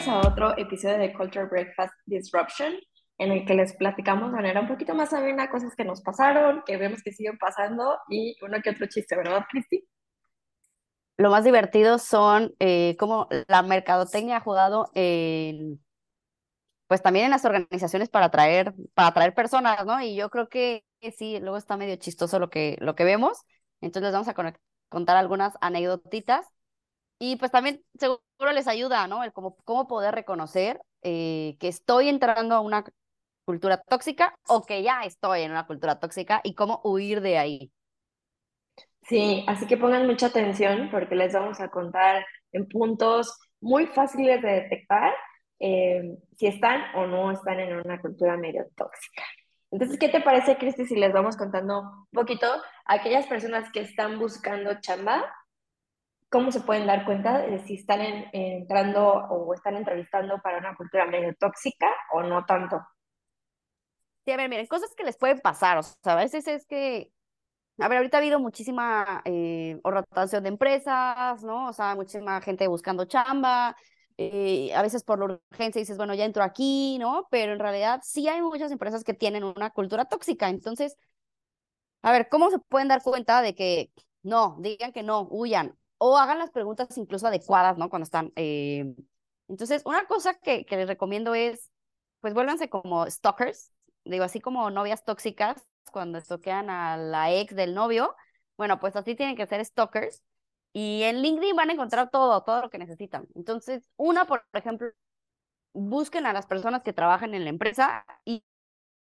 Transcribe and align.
Bienvenidos 0.00 0.24
a 0.24 0.30
otro 0.30 0.56
episodio 0.56 0.96
de 0.96 1.12
Culture 1.12 1.44
Breakfast 1.44 1.92
Disruption, 2.06 2.72
en 3.18 3.32
el 3.32 3.44
que 3.44 3.52
les 3.52 3.76
platicamos 3.76 4.30
de 4.30 4.36
manera 4.36 4.62
un 4.62 4.68
poquito 4.68 4.94
más 4.94 5.12
amena 5.12 5.50
cosas 5.50 5.74
que 5.76 5.84
nos 5.84 6.00
pasaron, 6.00 6.62
que 6.64 6.78
vemos 6.78 7.02
que 7.02 7.12
siguen 7.12 7.36
pasando 7.36 7.98
y 8.08 8.34
uno 8.40 8.62
que 8.62 8.70
otro 8.70 8.86
chiste, 8.86 9.14
¿verdad, 9.14 9.44
Cristi? 9.50 9.86
Lo 11.18 11.28
más 11.28 11.44
divertido 11.44 11.98
son 11.98 12.54
eh, 12.60 12.96
cómo 12.98 13.28
la 13.46 13.62
mercadotecnia 13.62 14.38
ha 14.38 14.40
jugado 14.40 14.90
en, 14.94 15.84
pues 16.86 17.02
también 17.02 17.26
en 17.26 17.32
las 17.32 17.44
organizaciones 17.44 18.08
para 18.08 18.26
atraer, 18.26 18.72
para 18.94 19.08
atraer 19.08 19.34
personas, 19.34 19.84
¿no? 19.84 20.00
Y 20.00 20.16
yo 20.16 20.30
creo 20.30 20.48
que 20.48 20.82
sí, 21.18 21.38
luego 21.40 21.58
está 21.58 21.76
medio 21.76 21.96
chistoso 21.96 22.38
lo 22.38 22.48
que, 22.48 22.78
lo 22.80 22.94
que 22.94 23.04
vemos. 23.04 23.42
Entonces 23.82 24.04
les 24.04 24.12
vamos 24.12 24.28
a 24.28 24.54
contar 24.88 25.18
algunas 25.18 25.52
anécdotitas 25.60 26.46
y 27.20 27.36
pues 27.36 27.50
también 27.50 27.84
seguro 27.98 28.20
les 28.52 28.66
ayuda, 28.66 29.06
¿no? 29.06 29.22
El 29.22 29.32
cómo, 29.32 29.56
cómo 29.64 29.86
poder 29.86 30.14
reconocer 30.14 30.80
eh, 31.02 31.56
que 31.60 31.68
estoy 31.68 32.08
entrando 32.08 32.54
a 32.54 32.60
una 32.60 32.82
cultura 33.44 33.76
tóxica 33.76 34.34
o 34.48 34.64
que 34.64 34.82
ya 34.82 35.02
estoy 35.02 35.42
en 35.42 35.50
una 35.50 35.66
cultura 35.66 36.00
tóxica 36.00 36.40
y 36.42 36.54
cómo 36.54 36.80
huir 36.82 37.20
de 37.20 37.36
ahí. 37.36 37.72
Sí, 39.02 39.44
así 39.46 39.66
que 39.66 39.76
pongan 39.76 40.06
mucha 40.06 40.26
atención 40.26 40.88
porque 40.90 41.14
les 41.14 41.34
vamos 41.34 41.60
a 41.60 41.68
contar 41.68 42.24
en 42.52 42.66
puntos 42.66 43.38
muy 43.60 43.86
fáciles 43.86 44.40
de 44.40 44.48
detectar 44.62 45.12
eh, 45.58 46.16
si 46.38 46.46
están 46.46 46.80
o 46.94 47.06
no 47.06 47.32
están 47.32 47.60
en 47.60 47.76
una 47.76 48.00
cultura 48.00 48.38
medio 48.38 48.66
tóxica. 48.74 49.24
Entonces, 49.70 49.98
¿qué 49.98 50.08
te 50.08 50.22
parece, 50.22 50.56
Cristi, 50.56 50.86
si 50.86 50.96
les 50.96 51.12
vamos 51.12 51.36
contando 51.36 51.80
un 51.80 52.06
poquito 52.12 52.46
a 52.86 52.94
aquellas 52.94 53.26
personas 53.26 53.70
que 53.72 53.80
están 53.80 54.18
buscando 54.18 54.80
chamba 54.80 55.22
¿cómo 56.30 56.52
se 56.52 56.60
pueden 56.60 56.86
dar 56.86 57.04
cuenta 57.04 57.38
de 57.38 57.58
si 57.58 57.74
están 57.74 58.00
entrando 58.32 59.06
o 59.06 59.52
están 59.52 59.76
entrevistando 59.76 60.40
para 60.40 60.58
una 60.58 60.74
cultura 60.76 61.06
medio 61.06 61.34
tóxica 61.34 61.88
o 62.12 62.22
no 62.22 62.44
tanto? 62.46 62.80
Sí, 64.24 64.32
a 64.32 64.36
ver, 64.36 64.48
miren, 64.48 64.66
cosas 64.66 64.94
que 64.96 65.04
les 65.04 65.16
pueden 65.16 65.40
pasar, 65.40 65.78
o 65.78 65.82
sea, 65.82 66.12
a 66.12 66.16
veces 66.16 66.46
es 66.46 66.66
que, 66.66 67.10
a 67.78 67.88
ver, 67.88 67.98
ahorita 67.98 68.18
ha 68.18 68.20
habido 68.20 68.38
muchísima 68.38 69.22
eh, 69.24 69.80
rotación 69.82 70.42
de 70.44 70.50
empresas, 70.50 71.42
¿no? 71.42 71.68
O 71.68 71.72
sea, 71.72 71.94
muchísima 71.94 72.40
gente 72.42 72.68
buscando 72.68 73.06
chamba, 73.06 73.76
eh, 74.18 74.72
a 74.74 74.82
veces 74.82 75.02
por 75.04 75.18
la 75.18 75.40
urgencia 75.50 75.80
dices, 75.80 75.96
bueno, 75.96 76.14
ya 76.14 76.26
entro 76.26 76.44
aquí, 76.44 76.98
¿no? 76.98 77.26
Pero 77.30 77.52
en 77.54 77.58
realidad 77.58 78.00
sí 78.04 78.28
hay 78.28 78.42
muchas 78.42 78.70
empresas 78.70 79.04
que 79.04 79.14
tienen 79.14 79.44
una 79.44 79.70
cultura 79.70 80.04
tóxica, 80.04 80.48
entonces, 80.48 80.96
a 82.02 82.12
ver, 82.12 82.28
¿cómo 82.28 82.50
se 82.50 82.58
pueden 82.58 82.88
dar 82.88 83.02
cuenta 83.02 83.42
de 83.42 83.54
que 83.54 83.90
no, 84.22 84.56
digan 84.60 84.92
que 84.92 85.02
no, 85.02 85.26
huyan? 85.30 85.79
O 86.02 86.16
hagan 86.16 86.38
las 86.38 86.50
preguntas 86.50 86.96
incluso 86.96 87.26
adecuadas, 87.26 87.76
¿no? 87.78 87.90
Cuando 87.90 88.04
están. 88.04 88.32
Eh... 88.36 88.94
Entonces, 89.48 89.82
una 89.84 90.06
cosa 90.06 90.34
que, 90.34 90.64
que 90.64 90.76
les 90.76 90.88
recomiendo 90.88 91.34
es, 91.34 91.70
pues 92.20 92.34
vuélvanse 92.34 92.70
como 92.70 93.08
stalkers, 93.10 93.72
digo, 94.04 94.24
así 94.24 94.40
como 94.40 94.70
novias 94.70 95.04
tóxicas, 95.04 95.68
cuando 95.92 96.18
estoquean 96.18 96.70
a 96.70 96.96
la 96.96 97.32
ex 97.32 97.54
del 97.54 97.74
novio, 97.74 98.14
bueno, 98.56 98.78
pues 98.80 98.96
así 98.96 99.14
tienen 99.14 99.36
que 99.36 99.46
ser 99.46 99.64
stalkers. 99.64 100.22
Y 100.72 101.02
en 101.02 101.20
LinkedIn 101.20 101.56
van 101.56 101.70
a 101.70 101.72
encontrar 101.72 102.10
todo, 102.10 102.42
todo 102.44 102.62
lo 102.62 102.70
que 102.70 102.78
necesitan. 102.78 103.26
Entonces, 103.34 103.90
una, 103.96 104.24
por 104.26 104.46
ejemplo, 104.52 104.88
busquen 105.72 106.26
a 106.26 106.32
las 106.32 106.46
personas 106.46 106.82
que 106.82 106.92
trabajan 106.92 107.34
en 107.34 107.44
la 107.44 107.50
empresa 107.50 108.06
y, 108.24 108.44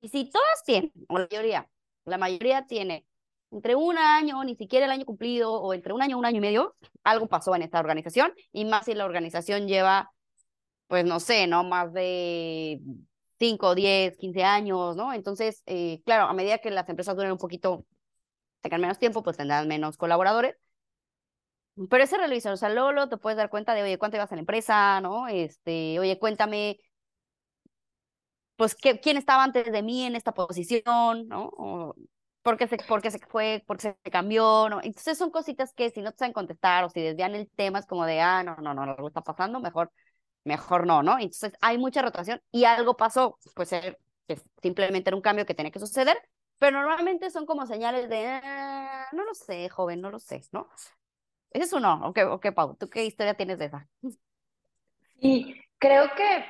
y 0.01 0.09
si 0.09 0.31
todas 0.31 0.65
tienen, 0.65 0.93
o 1.09 1.19
la 1.19 1.27
mayoría, 1.31 1.69
la 2.05 2.19
mayoría 2.19 2.67
tiene 2.67 3.08
entre 3.51 3.75
un 3.75 3.99
año, 3.99 4.43
ni 4.45 4.57
siquiera 4.57 4.87
el 4.87 4.93
año 4.93 5.05
cumplido, 5.05 5.53
o 5.53 5.75
entre 5.75 5.93
un 5.93 6.03
año, 6.03 6.19
un 6.19 6.27
año 6.27 6.39
y 6.39 6.41
medio, 6.41 6.77
algo 7.05 7.27
pasó 7.29 7.55
en 7.55 7.63
esta 7.63 7.81
organización, 7.81 8.33
y 8.53 8.65
más 8.65 8.85
si 8.87 8.95
la 8.95 9.05
organización 9.05 9.69
lleva, 9.69 10.11
pues 10.89 11.05
no 11.05 11.21
sé, 11.21 11.47
¿no? 11.47 11.65
Más 11.65 11.93
de 11.93 12.81
5, 13.39 13.75
10, 13.75 14.17
15 14.17 14.45
años, 14.45 14.97
¿no? 14.97 15.13
Entonces, 15.13 15.63
eh, 15.67 16.03
claro, 16.05 16.25
a 16.27 16.35
medida 16.35 16.59
que 16.59 16.71
las 16.71 16.89
empresas 16.89 17.17
duren 17.17 17.33
un 17.33 17.39
poquito, 17.39 17.85
tengan 18.63 18.81
menos 18.83 18.99
tiempo, 18.99 19.23
pues 19.23 19.37
tendrán 19.37 19.69
menos 19.69 19.97
colaboradores. 19.97 20.57
Pero 21.91 22.03
ese 22.05 22.19
revisor, 22.19 22.53
o 22.53 22.57
sea, 22.57 22.71
Lolo, 22.71 23.09
te 23.09 23.17
puedes 23.19 23.37
dar 23.37 23.51
cuenta 23.51 23.73
de, 23.73 23.83
oye, 23.85 23.99
¿cuánto 23.99 24.17
ibas 24.17 24.33
a 24.33 24.35
la 24.35 24.41
empresa, 24.41 25.01
no? 25.01 25.29
Este, 25.29 25.99
oye, 26.01 26.19
cuéntame, 26.19 26.79
pues, 28.57 28.75
¿qué, 28.75 28.99
¿quién 29.01 29.17
estaba 29.17 29.45
antes 29.45 29.71
de 29.71 29.83
mí 29.83 30.05
en 30.05 30.17
esta 30.17 30.33
posición, 30.35 31.29
no? 31.29 31.95
Porque 32.49 32.67
se, 32.67 32.79
porque 32.89 33.11
se 33.11 33.19
fue, 33.19 33.63
porque 33.67 33.83
se 33.83 34.11
cambió, 34.11 34.71
¿no? 34.71 34.81
Entonces 34.83 35.19
son 35.19 35.31
cositas 35.31 35.75
que 35.75 35.91
si 35.91 36.01
no 36.01 36.13
te 36.13 36.19
saben 36.21 36.33
contestar 36.33 36.83
o 36.83 36.89
si 36.89 37.03
desvían 37.03 37.35
el 37.35 37.47
tema 37.51 37.79
es 37.79 37.85
como 37.87 38.07
de, 38.07 38.23
ah, 38.23 38.43
no, 38.43 38.57
no, 38.57 38.73
no, 38.73 38.83
algo 38.85 39.07
está 39.07 39.21
pasando, 39.21 39.61
mejor, 39.61 39.93
mejor 40.45 40.87
no, 40.87 41.03
¿no? 41.03 41.19
Entonces 41.19 41.53
hay 41.61 41.77
mucha 41.77 42.01
rotación 42.01 42.41
y 42.51 42.65
algo 42.65 42.97
pasó, 42.97 43.39
pues 43.55 43.69
ser 43.69 43.99
simplemente 44.63 45.11
era 45.11 45.17
un 45.17 45.21
cambio 45.21 45.45
que 45.45 45.53
tenía 45.53 45.71
que 45.71 45.79
suceder, 45.79 46.17
pero 46.59 46.79
normalmente 46.81 47.29
son 47.29 47.45
como 47.45 47.67
señales 47.67 48.09
de, 48.09 48.27
ah, 48.27 49.09
no 49.13 49.25
lo 49.25 49.35
sé, 49.35 49.69
joven, 49.69 50.01
no 50.01 50.11
lo 50.11 50.19
sé, 50.19 50.41
¿no? 50.51 50.71
Ese 51.51 51.67
es 51.67 51.73
uno, 51.75 52.01
ok, 52.09 52.19
ok, 52.31 52.47
Pau, 52.55 52.77
¿tú 52.77 52.89
qué 52.89 53.05
historia 53.05 53.35
tienes 53.35 53.59
de 53.59 53.67
esa? 53.67 53.87
Sí, 55.21 55.55
creo 55.79 56.07
que 56.17 56.47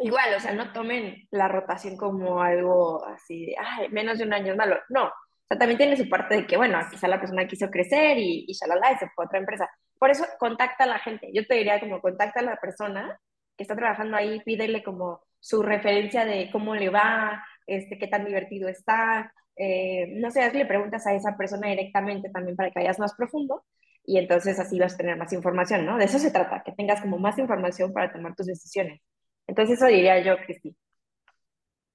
Igual, 0.00 0.34
o 0.36 0.40
sea, 0.40 0.52
no 0.52 0.72
tomen 0.72 1.26
la 1.30 1.48
rotación 1.48 1.96
como 1.96 2.40
algo 2.40 3.04
así 3.06 3.46
de, 3.46 3.56
ay, 3.58 3.88
menos 3.90 4.18
de 4.18 4.24
un 4.24 4.32
año 4.32 4.52
es 4.52 4.56
malo. 4.58 4.76
No, 4.90 5.06
o 5.06 5.12
sea, 5.48 5.58
también 5.58 5.78
tiene 5.78 5.96
su 5.96 6.08
parte 6.08 6.36
de 6.36 6.46
que, 6.46 6.56
bueno, 6.56 6.78
quizá 6.90 7.08
la 7.08 7.20
persona 7.20 7.48
quiso 7.48 7.68
crecer 7.70 8.18
y, 8.18 8.44
y 8.46 8.52
shalala, 8.52 8.92
y 8.92 8.96
se 8.98 9.08
fue 9.10 9.24
a 9.24 9.26
otra 9.26 9.40
empresa. 9.40 9.68
Por 9.98 10.10
eso, 10.10 10.24
contacta 10.38 10.84
a 10.84 10.86
la 10.86 10.98
gente. 11.00 11.30
Yo 11.34 11.46
te 11.46 11.54
diría 11.54 11.80
como, 11.80 12.00
contacta 12.00 12.40
a 12.40 12.44
la 12.44 12.56
persona 12.56 13.20
que 13.56 13.64
está 13.64 13.74
trabajando 13.76 14.16
ahí, 14.16 14.40
pídele 14.44 14.84
como 14.84 15.20
su 15.40 15.62
referencia 15.62 16.24
de 16.24 16.50
cómo 16.52 16.74
le 16.76 16.90
va, 16.90 17.44
este, 17.66 17.98
qué 17.98 18.06
tan 18.08 18.24
divertido 18.24 18.68
está. 18.68 19.32
Eh, 19.56 20.06
no 20.20 20.30
sé, 20.30 20.42
hazle 20.42 20.66
preguntas 20.66 21.06
a 21.06 21.14
esa 21.14 21.36
persona 21.36 21.68
directamente 21.68 22.30
también 22.30 22.56
para 22.56 22.70
que 22.70 22.78
vayas 22.80 22.98
más 23.00 23.14
profundo 23.14 23.64
y 24.04 24.18
entonces 24.18 24.58
así 24.60 24.78
vas 24.78 24.94
a 24.94 24.96
tener 24.96 25.16
más 25.16 25.32
información, 25.32 25.84
¿no? 25.84 25.98
De 25.98 26.04
eso 26.06 26.18
se 26.18 26.30
trata, 26.30 26.62
que 26.64 26.72
tengas 26.72 27.00
como 27.02 27.18
más 27.18 27.38
información 27.38 27.92
para 27.92 28.12
tomar 28.12 28.34
tus 28.34 28.46
decisiones. 28.46 29.00
Entonces 29.48 29.78
eso 29.78 29.86
diría 29.86 30.22
yo, 30.22 30.36
Cristi. 30.44 30.76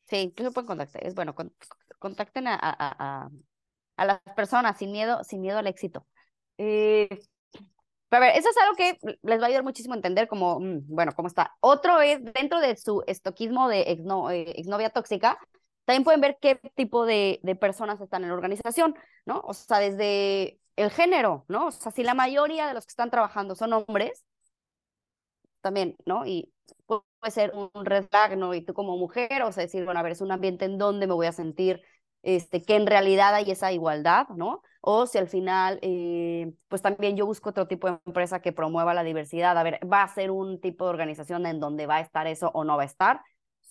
Sí, 0.09 0.17
incluso 0.17 0.51
pueden 0.51 0.67
contactar. 0.67 1.05
Es 1.05 1.15
bueno, 1.15 1.33
contacten 1.99 2.47
a, 2.47 2.59
a, 2.61 3.29
a, 3.95 4.05
las 4.05 4.19
personas 4.35 4.77
sin 4.77 4.91
miedo, 4.91 5.23
sin 5.23 5.39
miedo 5.41 5.59
al 5.59 5.67
éxito. 5.67 6.05
Eh, 6.57 7.07
a 8.11 8.19
ver, 8.19 8.35
eso 8.35 8.49
es 8.49 8.57
algo 8.57 8.75
que 8.75 8.97
les 9.21 9.39
va 9.39 9.45
a 9.45 9.47
ayudar 9.47 9.63
muchísimo 9.63 9.93
a 9.93 9.97
entender 9.97 10.27
como, 10.27 10.59
mm, 10.59 10.87
bueno, 10.87 11.13
cómo 11.15 11.27
está. 11.27 11.55
Otro 11.61 12.01
es, 12.01 12.23
dentro 12.23 12.59
de 12.59 12.75
su 12.75 13.03
estoquismo 13.07 13.69
de 13.69 13.91
exno, 13.91 14.29
eh, 14.31 14.51
exnovia 14.59 14.89
tóxica, 14.89 15.37
también 15.85 16.03
pueden 16.03 16.21
ver 16.21 16.37
qué 16.41 16.55
tipo 16.75 17.05
de, 17.05 17.39
de, 17.43 17.55
personas 17.55 17.99
están 18.01 18.23
en 18.23 18.29
la 18.29 18.35
organización, 18.35 18.95
¿no? 19.25 19.41
O 19.45 19.53
sea, 19.53 19.79
desde 19.79 20.59
el 20.75 20.91
género, 20.91 21.45
¿no? 21.47 21.67
O 21.67 21.71
sea, 21.71 21.91
si 21.91 22.03
la 22.03 22.13
mayoría 22.13 22.67
de 22.67 22.73
los 22.73 22.85
que 22.85 22.91
están 22.91 23.11
trabajando 23.11 23.55
son 23.55 23.73
hombres, 23.73 24.23
también, 25.63 25.95
¿no? 26.05 26.25
Y 26.27 26.53
puede 26.85 27.31
ser 27.31 27.53
un 27.55 27.85
red 27.85 28.05
¿no? 28.37 28.53
Y 28.53 28.61
tú 28.61 28.73
como 28.73 28.97
mujer, 28.97 29.41
o 29.43 29.51
sea, 29.51 29.63
decir, 29.63 29.85
bueno, 29.85 29.99
a 29.99 30.03
ver, 30.03 30.11
es 30.11 30.21
un 30.21 30.31
ambiente 30.31 30.65
en 30.65 30.77
donde 30.77 31.07
me 31.07 31.13
voy 31.13 31.25
a 31.25 31.31
sentir, 31.31 31.81
este, 32.21 32.61
que 32.61 32.75
en 32.75 32.85
realidad 32.85 33.33
hay 33.33 33.49
esa 33.49 33.71
igualdad, 33.71 34.27
¿no? 34.29 34.61
O 34.81 35.07
si 35.07 35.17
al 35.17 35.27
final, 35.29 35.79
eh, 35.81 36.53
pues 36.67 36.81
también 36.81 37.15
yo 37.17 37.25
busco 37.25 37.49
otro 37.49 37.67
tipo 37.67 37.89
de 37.89 37.99
empresa 38.05 38.41
que 38.41 38.51
promueva 38.51 38.93
la 38.93 39.03
diversidad, 39.03 39.57
a 39.57 39.63
ver, 39.63 39.79
va 39.91 40.03
a 40.03 40.13
ser 40.13 40.31
un 40.31 40.59
tipo 40.59 40.85
de 40.85 40.91
organización 40.91 41.45
en 41.45 41.59
donde 41.59 41.87
va 41.87 41.97
a 41.97 42.01
estar 42.01 42.27
eso 42.27 42.51
o 42.53 42.63
no 42.65 42.77
va 42.77 42.83
a 42.83 42.85
estar. 42.85 43.21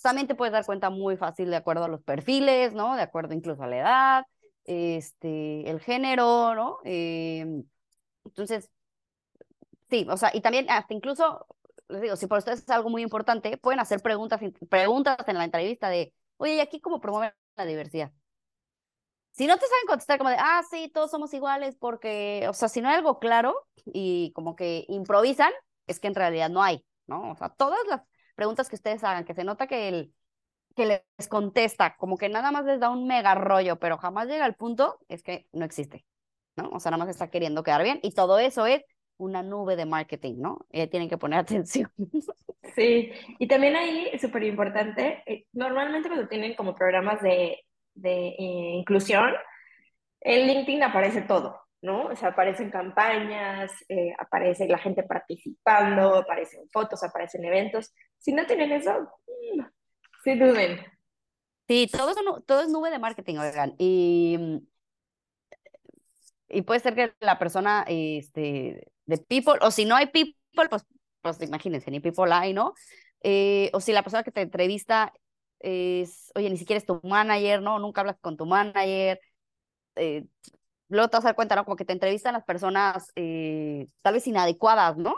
También 0.02 0.26
te 0.26 0.34
puedes 0.34 0.52
dar 0.52 0.66
cuenta 0.66 0.90
muy 0.90 1.16
fácil 1.16 1.50
de 1.50 1.56
acuerdo 1.56 1.84
a 1.84 1.88
los 1.88 2.02
perfiles, 2.02 2.72
¿no? 2.74 2.96
De 2.96 3.02
acuerdo 3.02 3.34
incluso 3.34 3.62
a 3.62 3.66
la 3.68 3.76
edad, 3.78 4.24
este, 4.64 5.70
el 5.70 5.80
género, 5.80 6.54
¿no? 6.54 6.78
Eh, 6.84 7.44
entonces, 8.24 8.70
sí, 9.90 10.06
o 10.08 10.16
sea, 10.16 10.30
y 10.34 10.40
también 10.40 10.66
hasta 10.70 10.94
incluso 10.94 11.46
les 11.88 12.02
digo, 12.02 12.16
si 12.16 12.26
por 12.26 12.38
ustedes 12.38 12.60
es 12.60 12.70
algo 12.70 12.90
muy 12.90 13.02
importante, 13.02 13.56
pueden 13.58 13.80
hacer 13.80 14.00
preguntas, 14.00 14.40
preguntas 14.68 15.16
en 15.26 15.38
la 15.38 15.44
entrevista 15.44 15.88
de, 15.88 16.14
oye, 16.36 16.56
¿y 16.56 16.60
aquí 16.60 16.80
cómo 16.80 17.00
promueven 17.00 17.32
la 17.56 17.64
diversidad? 17.64 18.12
Si 19.32 19.46
no 19.46 19.56
te 19.56 19.66
saben 19.66 19.86
contestar 19.86 20.18
como 20.18 20.30
de, 20.30 20.36
ah, 20.38 20.62
sí, 20.70 20.90
todos 20.92 21.10
somos 21.10 21.32
iguales, 21.32 21.76
porque, 21.76 22.46
o 22.48 22.52
sea, 22.52 22.68
si 22.68 22.82
no 22.82 22.88
hay 22.88 22.96
algo 22.96 23.18
claro 23.18 23.66
y 23.86 24.32
como 24.34 24.56
que 24.56 24.84
improvisan, 24.88 25.52
es 25.86 26.00
que 26.00 26.08
en 26.08 26.14
realidad 26.14 26.50
no 26.50 26.62
hay, 26.62 26.84
¿no? 27.06 27.30
O 27.32 27.36
sea, 27.36 27.48
todas 27.48 27.80
las 27.88 28.02
preguntas 28.34 28.68
que 28.68 28.76
ustedes 28.76 29.02
hagan, 29.04 29.24
que 29.24 29.34
se 29.34 29.44
nota 29.44 29.66
que 29.66 29.88
el 29.88 30.14
que 30.74 30.86
les 30.86 31.28
contesta, 31.28 31.96
como 31.96 32.16
que 32.16 32.28
nada 32.28 32.50
más 32.50 32.64
les 32.64 32.80
da 32.80 32.90
un 32.90 33.06
mega 33.06 33.34
rollo, 33.34 33.78
pero 33.78 33.98
jamás 33.98 34.26
llega 34.26 34.44
al 34.44 34.54
punto, 34.54 34.98
es 35.08 35.22
que 35.22 35.46
no 35.52 35.64
existe, 35.64 36.06
¿no? 36.56 36.70
O 36.70 36.80
sea, 36.80 36.90
nada 36.90 37.04
más 37.04 37.10
está 37.10 37.30
queriendo 37.30 37.62
quedar 37.62 37.82
bien 37.82 38.00
y 38.02 38.12
todo 38.12 38.38
eso 38.38 38.66
es 38.66 38.82
una 39.18 39.42
nube 39.42 39.76
de 39.76 39.86
marketing, 39.86 40.34
¿no? 40.38 40.66
Eh, 40.70 40.86
tienen 40.86 41.08
que 41.08 41.18
poner 41.18 41.38
atención. 41.40 41.90
Sí, 42.74 43.12
y 43.38 43.46
también 43.48 43.76
ahí 43.76 44.08
es 44.12 44.20
súper 44.20 44.44
importante, 44.44 45.22
eh, 45.26 45.46
normalmente 45.52 46.08
cuando 46.08 46.28
tienen 46.28 46.54
como 46.54 46.74
programas 46.74 47.20
de, 47.22 47.58
de 47.94 48.28
eh, 48.28 48.74
inclusión, 48.78 49.32
en 50.20 50.46
LinkedIn 50.46 50.82
aparece 50.82 51.22
todo. 51.22 51.62
¿no? 51.82 52.06
O 52.06 52.16
sea, 52.16 52.28
aparecen 52.28 52.70
campañas, 52.70 53.72
eh, 53.88 54.14
aparece 54.18 54.68
la 54.68 54.78
gente 54.78 55.02
participando, 55.02 56.14
aparecen 56.14 56.68
fotos, 56.70 57.02
aparecen 57.02 57.44
eventos. 57.44 57.92
Si 58.18 58.32
no 58.32 58.46
tienen 58.46 58.70
eso, 58.70 58.92
mm, 59.00 59.62
sí 60.22 60.38
duden. 60.38 60.78
Sí, 61.66 61.88
todo 61.90 62.10
es, 62.10 62.16
todo 62.46 62.60
es 62.62 62.68
nube 62.68 62.90
de 62.90 63.00
marketing, 63.00 63.36
oigan. 63.38 63.74
Y, 63.78 64.62
y 66.48 66.62
puede 66.62 66.80
ser 66.80 66.94
que 66.94 67.14
la 67.20 67.38
persona 67.38 67.84
este, 67.88 68.91
de 69.06 69.18
people, 69.18 69.54
o 69.60 69.70
si 69.70 69.84
no 69.84 69.96
hay 69.96 70.06
people, 70.06 70.68
pues, 70.68 70.84
pues 71.20 71.40
imagínense, 71.42 71.90
ni 71.90 72.00
people 72.00 72.32
hay, 72.32 72.52
¿no? 72.52 72.74
Eh, 73.22 73.70
o 73.72 73.80
si 73.80 73.92
la 73.92 74.02
persona 74.02 74.22
que 74.22 74.32
te 74.32 74.40
entrevista 74.42 75.12
es, 75.60 76.32
oye, 76.34 76.50
ni 76.50 76.56
siquiera 76.56 76.78
es 76.78 76.86
tu 76.86 77.00
manager, 77.04 77.62
¿no? 77.62 77.78
Nunca 77.78 78.00
hablas 78.00 78.18
con 78.20 78.36
tu 78.36 78.46
manager. 78.46 79.20
Eh, 79.96 80.26
luego 80.88 81.08
te 81.08 81.16
vas 81.16 81.24
a 81.24 81.28
dar 81.28 81.36
cuenta, 81.36 81.56
¿no? 81.56 81.64
Como 81.64 81.76
que 81.76 81.84
te 81.84 81.92
entrevistan 81.92 82.34
las 82.34 82.44
personas 82.44 83.12
eh, 83.16 83.86
tal 84.02 84.14
vez 84.14 84.26
inadecuadas, 84.26 84.96
¿no? 84.96 85.16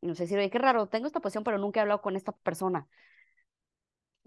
Y 0.00 0.06
no 0.08 0.14
sé 0.14 0.26
si, 0.26 0.36
oye, 0.36 0.50
qué 0.50 0.58
raro, 0.58 0.86
tengo 0.88 1.06
esta 1.06 1.20
posición, 1.20 1.44
pero 1.44 1.58
nunca 1.58 1.80
he 1.80 1.82
hablado 1.82 2.02
con 2.02 2.16
esta 2.16 2.32
persona. 2.32 2.86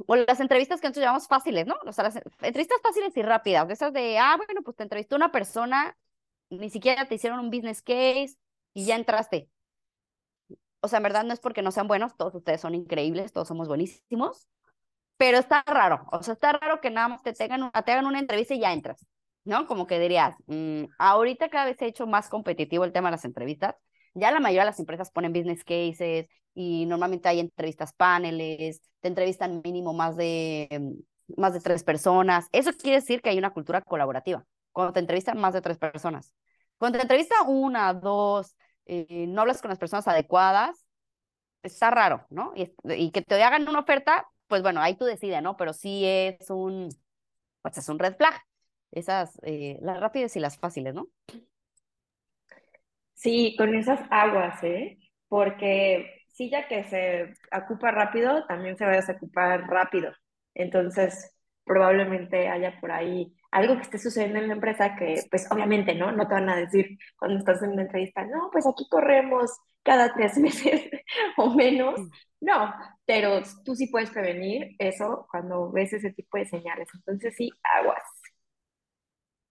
O 0.08 0.16
las 0.16 0.40
entrevistas 0.40 0.80
que 0.80 0.88
nosotros 0.88 1.04
llamamos 1.04 1.28
fáciles, 1.28 1.68
¿no? 1.68 1.76
O 1.86 1.92
sea, 1.92 2.06
las 2.06 2.16
entrevistas 2.42 2.80
fáciles 2.82 3.16
y 3.18 3.22
rápidas, 3.22 3.68
de 3.68 3.74
esas 3.74 3.94
de, 3.94 4.18
ah, 4.18 4.38
bueno, 4.38 4.62
pues 4.64 4.78
te 4.78 4.84
entrevistó 4.84 5.16
una 5.18 5.32
persona, 5.32 5.98
ni 6.50 6.70
siquiera 6.70 7.06
te 7.08 7.16
hicieron 7.16 7.40
un 7.40 7.50
business 7.52 7.82
case 7.82 8.36
y 8.74 8.86
ya 8.86 8.96
entraste. 8.96 9.50
O 10.82 10.88
sea, 10.88 10.98
en 10.98 11.04
verdad 11.04 11.24
no 11.26 11.34
es 11.34 11.40
porque 11.40 11.62
no 11.62 11.72
sean 11.72 11.88
buenos, 11.88 12.16
todos 12.16 12.36
ustedes 12.36 12.62
son 12.62 12.76
increíbles, 12.76 13.34
todos 13.34 13.48
somos 13.48 13.68
buenísimos, 13.68 14.48
pero 15.18 15.38
está 15.38 15.64
raro, 15.68 16.08
o 16.12 16.24
sea, 16.24 16.34
está 16.34 16.54
raro 16.54 16.82
que 16.82 16.90
nada 16.92 17.10
más 17.10 17.24
te, 17.24 17.34
tengan 17.34 17.72
te 17.72 17.92
hagan 17.92 18.06
una 18.06 18.20
entrevista 18.20 18.54
y 18.54 18.62
ya 18.62 18.74
entras, 18.74 19.06
¿no? 19.44 19.68
Como 19.68 19.88
que 19.88 20.00
dirías, 20.00 20.36
mm, 20.48 20.86
ahorita 20.98 21.50
cada 21.50 21.66
vez 21.66 21.78
se 21.78 21.86
ha 21.86 21.88
hecho 21.90 22.08
más 22.08 22.30
competitivo 22.30 22.86
el 22.86 22.94
tema 22.94 23.10
de 23.10 23.14
las 23.14 23.26
entrevistas, 23.26 23.76
ya 24.14 24.32
la 24.32 24.40
mayoría 24.40 24.62
de 24.62 24.68
las 24.68 24.80
empresas 24.80 25.12
ponen 25.12 25.34
business 25.34 25.64
cases 25.64 26.28
y 26.54 26.86
normalmente 26.86 27.30
hay 27.30 27.40
entrevistas 27.42 27.94
paneles, 27.94 28.82
te 29.02 29.10
entrevistan 29.10 29.62
mínimo 29.64 29.94
más 29.94 30.16
de, 30.16 30.68
mm, 30.72 31.42
más 31.42 31.54
de 31.54 31.60
tres 31.62 31.84
personas. 31.84 32.48
Eso 32.52 32.72
quiere 32.74 32.98
decir 32.98 33.22
que 33.22 33.30
hay 33.30 33.38
una 33.38 33.52
cultura 33.52 33.82
colaborativa, 33.82 34.46
cuando 34.72 34.94
te 34.94 35.00
entrevistan 35.02 35.38
más 35.40 35.54
de 35.54 35.62
tres 35.62 35.78
personas. 35.78 36.34
Cuando 36.80 36.98
te 36.98 37.04
entrevista 37.04 37.44
una, 37.44 37.94
dos, 37.94 38.56
eh, 38.86 39.26
no 39.28 39.42
hablas 39.42 39.62
con 39.62 39.70
las 39.70 39.78
personas 39.78 40.08
adecuadas, 40.08 40.88
está 41.62 41.92
raro, 41.92 42.26
¿no? 42.30 42.54
Y, 42.56 43.12
que 43.12 43.22
te 43.22 43.44
hagan 43.44 43.68
una 43.68 43.80
oferta, 43.80 44.26
pues 44.48 44.62
bueno, 44.62 44.82
ahí 44.82 44.96
tú 44.96 45.04
decides, 45.06 45.44
¿no? 45.44 45.58
Pero 45.58 45.74
sí 45.74 46.06
es 46.06 46.50
un, 46.50 46.90
pues 47.62 47.78
es 47.78 47.90
un 47.90 48.00
red 48.00 48.16
flag. 48.16 48.34
Esas, 48.92 49.38
eh, 49.44 49.78
las 49.82 50.00
rápidas 50.00 50.36
y 50.36 50.40
las 50.40 50.58
fáciles, 50.58 50.96
¿no? 50.96 51.10
Sí, 53.14 53.56
con 53.58 53.76
esas 53.76 54.00
aguas, 54.10 54.64
¿eh? 54.64 54.98
Porque 55.28 56.24
sí, 56.30 56.50
ya 56.50 56.68
que 56.70 56.86
se 56.86 57.34
ocupa 57.56 57.92
rápido, 57.92 58.46
también 58.48 58.78
se 58.78 58.86
va 58.86 58.94
a 58.94 58.96
desocupar 58.96 59.68
rápido. 59.68 60.14
Entonces, 60.56 61.36
probablemente 61.66 62.48
haya 62.48 62.80
por 62.80 62.92
ahí 62.92 63.36
algo 63.52 63.76
que 63.76 63.82
esté 63.84 63.98
sucediendo 63.98 64.40
en 64.40 64.48
la 64.48 64.54
empresa 64.56 64.96
que, 64.96 65.24
pues 65.30 65.48
obviamente, 65.52 65.96
¿no? 65.96 66.12
No 66.12 66.28
te 66.28 66.34
van 66.36 66.50
a 66.50 66.58
decir 66.58 66.98
cuando 67.18 67.40
estás 67.40 67.62
en 67.64 67.72
una 67.72 67.84
entrevista, 67.84 68.24
no, 68.26 68.50
pues 68.52 68.66
aquí 68.68 68.88
corremos 68.90 69.52
cada 69.84 70.14
tres 70.14 70.38
meses 70.40 70.90
o 71.38 71.54
menos. 71.54 72.00
No, 72.42 72.74
pero 73.06 73.42
tú 73.66 73.76
sí 73.76 73.88
puedes 73.88 74.12
prevenir 74.12 74.76
eso 74.80 75.28
cuando 75.32 75.72
ves 75.72 75.94
ese 75.94 76.12
tipo 76.14 76.38
de 76.38 76.46
señales. 76.46 76.88
Entonces 76.94 77.36
sí, 77.36 77.50
aguas. 77.64 78.04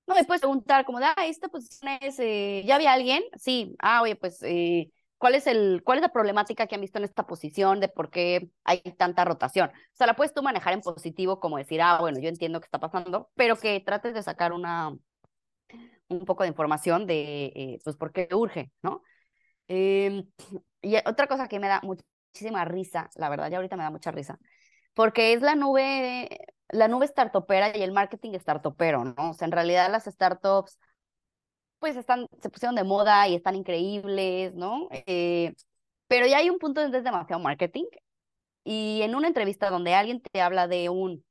No, 0.07 0.15
después 0.15 0.41
preguntar 0.41 0.87
como 0.87 1.01
de, 1.01 1.05
ah, 1.07 1.27
esta 1.27 1.49
posición 1.49 1.99
es, 2.01 2.19
eh, 2.19 2.63
¿ya 2.67 2.77
había 2.77 2.95
alguien? 2.95 3.23
Sí, 3.37 3.77
ah, 3.79 4.01
oye, 4.01 4.17
pues, 4.17 4.43
eh, 4.43 4.91
¿cuál 5.19 5.35
es 5.35 5.47
el, 5.47 5.83
cuál 5.85 5.99
es 5.99 6.03
la 6.03 6.13
problemática 6.13 6.67
que 6.67 6.75
han 6.75 6.81
visto 6.81 6.99
en 6.99 7.05
esta 7.05 7.27
posición 7.27 7.81
de 7.81 7.89
por 7.89 8.11
qué 8.11 8.51
hay 8.65 8.81
tanta 8.97 9.25
rotación? 9.25 9.71
O 9.71 9.97
sea, 9.97 10.07
la 10.07 10.17
puedes 10.17 10.33
tú 10.35 10.43
manejar 10.43 10.73
en 10.73 10.81
positivo 10.81 11.41
como 11.41 11.59
decir, 11.59 11.83
ah, 11.83 11.99
bueno, 12.01 12.21
yo 12.21 12.29
entiendo 12.29 12.61
qué 12.61 12.67
está 12.67 12.81
pasando, 12.81 13.31
pero 13.35 13.57
que 13.57 13.81
trates 13.81 14.15
de 14.15 14.23
sacar 14.23 14.53
una, 14.53 14.97
un 16.09 16.25
poco 16.25 16.43
de 16.45 16.49
información 16.49 17.07
de, 17.07 17.47
eh, 17.55 17.79
pues, 17.85 17.97
por 17.97 18.13
qué 18.13 18.29
urge, 18.33 18.73
¿no? 18.83 19.03
Em, 19.69 20.25
y 20.83 20.97
otra 21.07 21.27
cosa 21.27 21.49
que 21.49 21.61
me 21.61 21.69
da 21.69 21.81
muchísima 21.83 22.65
risa, 22.65 23.11
la 23.17 23.29
verdad, 23.29 23.51
ya 23.51 23.59
ahorita 23.59 23.77
me 23.77 23.83
da 23.83 23.91
mucha 23.91 24.11
risa, 24.11 24.39
porque 24.95 25.33
es 25.35 25.43
la 25.43 25.55
nube 25.55 26.29
la 26.71 26.89
nube 26.89 27.07
startupera 27.07 27.77
y 27.77 27.83
el 27.83 27.93
marketing 27.93 28.35
startupero, 28.35 29.05
¿no? 29.05 29.31
O 29.31 29.35
sea, 29.35 29.47
en 29.47 29.53
realidad 29.53 29.91
las 29.91 30.05
startups, 30.05 30.79
pues 31.79 31.97
están, 31.97 32.27
se 32.41 32.51
pusieron 32.51 32.75
de 32.75 32.85
moda 32.85 33.29
y 33.29 33.35
están 33.35 33.57
increíbles, 33.57 34.55
¿no? 34.55 34.89
Eh, 34.91 35.55
pero 36.09 36.27
ya 36.27 36.39
hay 36.39 36.51
un 36.51 36.59
punto 36.59 36.81
donde 36.81 36.99
es 36.99 37.05
demasiado 37.05 37.43
marketing. 37.43 37.85
Y 38.65 39.01
en 39.03 39.15
una 39.15 39.29
entrevista 39.29 39.71
donde 39.71 39.95
alguien 39.95 40.21
te 40.21 40.41
habla 40.41 40.69
de 40.69 40.89
un, 40.89 41.25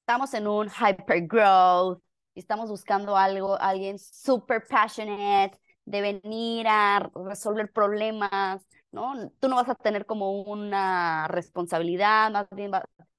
estamos 0.00 0.34
en 0.34 0.46
un 0.48 0.68
hyper 0.68 1.26
growth, 1.26 2.02
y 2.34 2.40
estamos 2.40 2.68
buscando 2.68 3.16
algo, 3.16 3.58
alguien 3.60 3.98
super 3.98 4.66
passionate, 4.66 5.58
de 5.84 6.00
venir 6.00 6.66
a 6.68 7.10
resolver 7.26 7.70
problemas, 7.72 8.62
¿no? 8.92 9.30
Tú 9.40 9.48
no 9.48 9.56
vas 9.56 9.68
a 9.68 9.74
tener 9.74 10.06
como 10.06 10.42
una 10.42 11.26
responsabilidad, 11.28 12.30
más 12.30 12.46
bien 12.50 12.70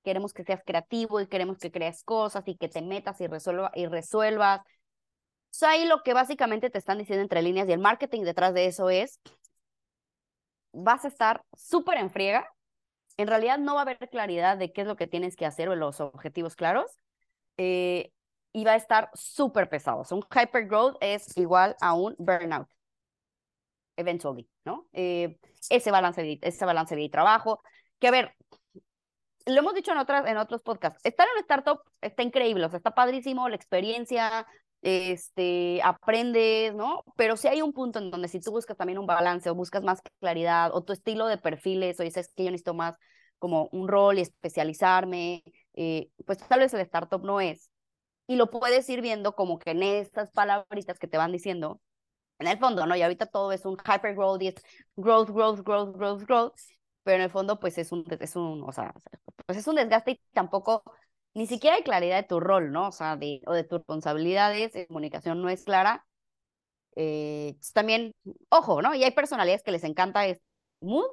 queremos 0.03 0.33
que 0.33 0.43
seas 0.43 0.61
creativo 0.65 1.19
y 1.19 1.27
queremos 1.27 1.57
que 1.57 1.71
creas 1.71 2.03
cosas 2.03 2.47
y 2.47 2.55
que 2.55 2.69
te 2.69 2.81
metas 2.81 3.19
y, 3.21 3.27
resuelva, 3.27 3.71
y 3.75 3.87
resuelvas. 3.87 4.61
O 5.59 5.65
ahí 5.65 5.85
lo 5.85 6.01
que 6.03 6.13
básicamente 6.13 6.69
te 6.69 6.77
están 6.77 6.97
diciendo 6.97 7.21
entre 7.21 7.41
líneas 7.41 7.67
y 7.67 7.73
el 7.73 7.79
marketing 7.79 8.21
detrás 8.21 8.53
de 8.53 8.65
eso 8.65 8.89
es, 8.89 9.19
vas 10.71 11.05
a 11.05 11.09
estar 11.09 11.43
súper 11.55 11.97
en 11.97 12.09
friega, 12.09 12.47
en 13.17 13.27
realidad 13.27 13.59
no 13.59 13.73
va 13.75 13.81
a 13.81 13.83
haber 13.83 14.09
claridad 14.09 14.57
de 14.57 14.71
qué 14.71 14.81
es 14.81 14.87
lo 14.87 14.95
que 14.95 15.07
tienes 15.07 15.35
que 15.35 15.45
hacer 15.45 15.69
o 15.69 15.75
los 15.75 15.99
objetivos 15.99 16.55
claros, 16.55 16.97
eh, 17.57 18.11
y 18.53 18.63
va 18.63 18.71
a 18.73 18.75
estar 18.75 19.09
súper 19.13 19.69
pesado. 19.69 20.03
un 20.11 20.23
hyper 20.23 20.67
growth 20.67 20.97
es 21.01 21.37
igual 21.37 21.75
a 21.81 21.93
un 21.93 22.15
burnout, 22.17 22.67
eventually, 23.95 24.49
¿no? 24.65 24.87
Eh, 24.93 25.37
ese 25.69 25.91
balance 25.91 26.21
de, 26.21 26.39
ese 26.41 26.65
balance 26.65 26.95
de 26.95 27.09
trabajo, 27.09 27.61
que 27.99 28.07
a 28.07 28.11
ver, 28.11 28.35
lo 29.45 29.59
hemos 29.59 29.73
dicho 29.73 29.91
en, 29.91 29.97
otras, 29.97 30.27
en 30.27 30.37
otros 30.37 30.61
podcasts, 30.61 30.99
estar 31.03 31.27
en 31.27 31.33
una 31.33 31.41
startup 31.41 31.81
está 32.01 32.23
increíble, 32.23 32.65
o 32.65 32.69
sea, 32.69 32.77
está 32.77 32.91
padrísimo 32.91 33.47
la 33.49 33.55
experiencia, 33.55 34.45
este, 34.81 35.81
aprendes, 35.83 36.73
¿no? 36.75 37.03
Pero 37.15 37.37
si 37.37 37.47
hay 37.47 37.61
un 37.61 37.73
punto 37.73 37.99
en 37.99 38.11
donde 38.11 38.27
si 38.27 38.39
tú 38.39 38.51
buscas 38.51 38.77
también 38.77 38.99
un 38.99 39.05
balance 39.05 39.49
o 39.49 39.55
buscas 39.55 39.83
más 39.83 40.01
claridad 40.19 40.71
o 40.73 40.83
tu 40.83 40.93
estilo 40.93 41.27
de 41.27 41.37
perfiles 41.37 41.99
o 41.99 42.03
dices 42.03 42.31
que 42.35 42.45
yo 42.45 42.51
necesito 42.51 42.73
más 42.73 42.97
como 43.39 43.69
un 43.71 43.87
rol 43.87 44.17
y 44.19 44.21
especializarme, 44.21 45.43
eh, 45.73 46.09
pues 46.25 46.37
tal 46.39 46.59
vez 46.59 46.73
el 46.73 46.81
startup 46.81 47.23
no 47.23 47.41
es. 47.41 47.69
Y 48.27 48.35
lo 48.37 48.49
puedes 48.49 48.89
ir 48.89 49.01
viendo 49.01 49.35
como 49.35 49.59
que 49.59 49.71
en 49.71 49.83
estas 49.83 50.31
palabritas 50.31 50.99
que 50.99 51.07
te 51.07 51.17
van 51.17 51.31
diciendo, 51.31 51.81
en 52.39 52.47
el 52.47 52.59
fondo, 52.59 52.85
¿no? 52.87 52.95
Y 52.95 53.01
ahorita 53.03 53.27
todo 53.27 53.51
es 53.51 53.65
un 53.65 53.77
hyper 53.77 54.15
growth 54.15 54.41
y 54.43 54.47
es 54.49 54.55
growth, 54.95 55.29
growth, 55.29 55.61
growth, 55.63 55.95
growth, 55.95 56.23
growth 56.23 56.59
pero 57.03 57.17
en 57.17 57.23
el 57.23 57.29
fondo 57.29 57.59
pues 57.59 57.77
es 57.77 57.91
un, 57.91 58.05
es 58.19 58.35
un, 58.35 58.63
o 58.63 58.71
sea, 58.71 58.93
pues 59.45 59.57
es 59.57 59.67
un 59.67 59.75
desgaste 59.75 60.11
y 60.11 60.21
tampoco, 60.33 60.83
ni 61.33 61.47
siquiera 61.47 61.77
hay 61.77 61.83
claridad 61.83 62.17
de 62.17 62.27
tu 62.27 62.39
rol, 62.39 62.71
¿no? 62.71 62.87
O 62.87 62.91
sea, 62.91 63.15
de, 63.15 63.41
o 63.45 63.53
de 63.53 63.63
tus 63.63 63.79
responsabilidades, 63.79 64.73
de 64.73 64.87
comunicación 64.87 65.41
no 65.41 65.49
es 65.49 65.63
clara. 65.63 66.05
Eh, 66.95 67.53
pues, 67.57 67.71
también, 67.73 68.13
ojo, 68.49 68.81
¿no? 68.81 68.93
Y 68.93 69.03
hay 69.03 69.11
personalidades 69.11 69.63
que 69.63 69.71
les 69.71 69.83
encanta 69.83 70.25
este 70.25 70.43
mood. 70.81 71.05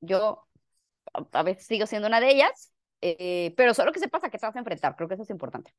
Yo 0.00 0.46
a 1.32 1.42
veces 1.42 1.66
sigo 1.66 1.86
siendo 1.86 2.08
una 2.08 2.20
de 2.20 2.30
ellas, 2.30 2.72
eh, 3.00 3.52
pero 3.56 3.74
solo 3.74 3.92
que 3.92 4.00
se 4.00 4.08
pasa 4.08 4.30
que 4.30 4.38
te 4.38 4.46
vas 4.46 4.56
a 4.56 4.60
enfrentar, 4.60 4.96
creo 4.96 5.08
que 5.08 5.14
eso 5.14 5.22
es 5.24 5.30
importante. 5.30 5.72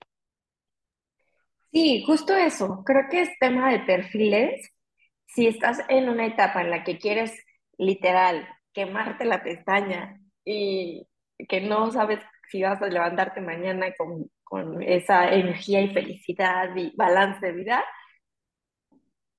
Sí, 1.72 2.03
justo 2.05 2.36
eso. 2.36 2.84
Creo 2.84 3.03
que 3.10 3.22
es 3.22 3.29
tema 3.39 3.72
de 3.72 3.79
perfiles. 3.79 4.72
Si 5.27 5.48
estás 5.48 5.79
en 5.88 6.10
una 6.10 6.25
etapa 6.25 6.62
en 6.62 6.72
la 6.72 6.84
que 6.84 6.98
quieres 6.98 7.31
literal 7.77 8.48
quemarte 8.74 9.25
la 9.25 9.43
pestaña 9.43 10.19
y 10.43 11.08
que 11.48 11.62
no 11.62 11.91
sabes 11.91 12.19
si 12.50 12.62
vas 12.63 12.82
a 12.82 12.88
levantarte 12.88 13.41
mañana 13.41 13.94
con, 13.98 14.29
con 14.44 14.82
esa 14.82 15.32
energía 15.32 15.82
y 15.82 15.94
felicidad 15.94 16.75
y 16.75 16.94
balance 16.96 17.46
de 17.46 17.51
vida, 17.53 17.84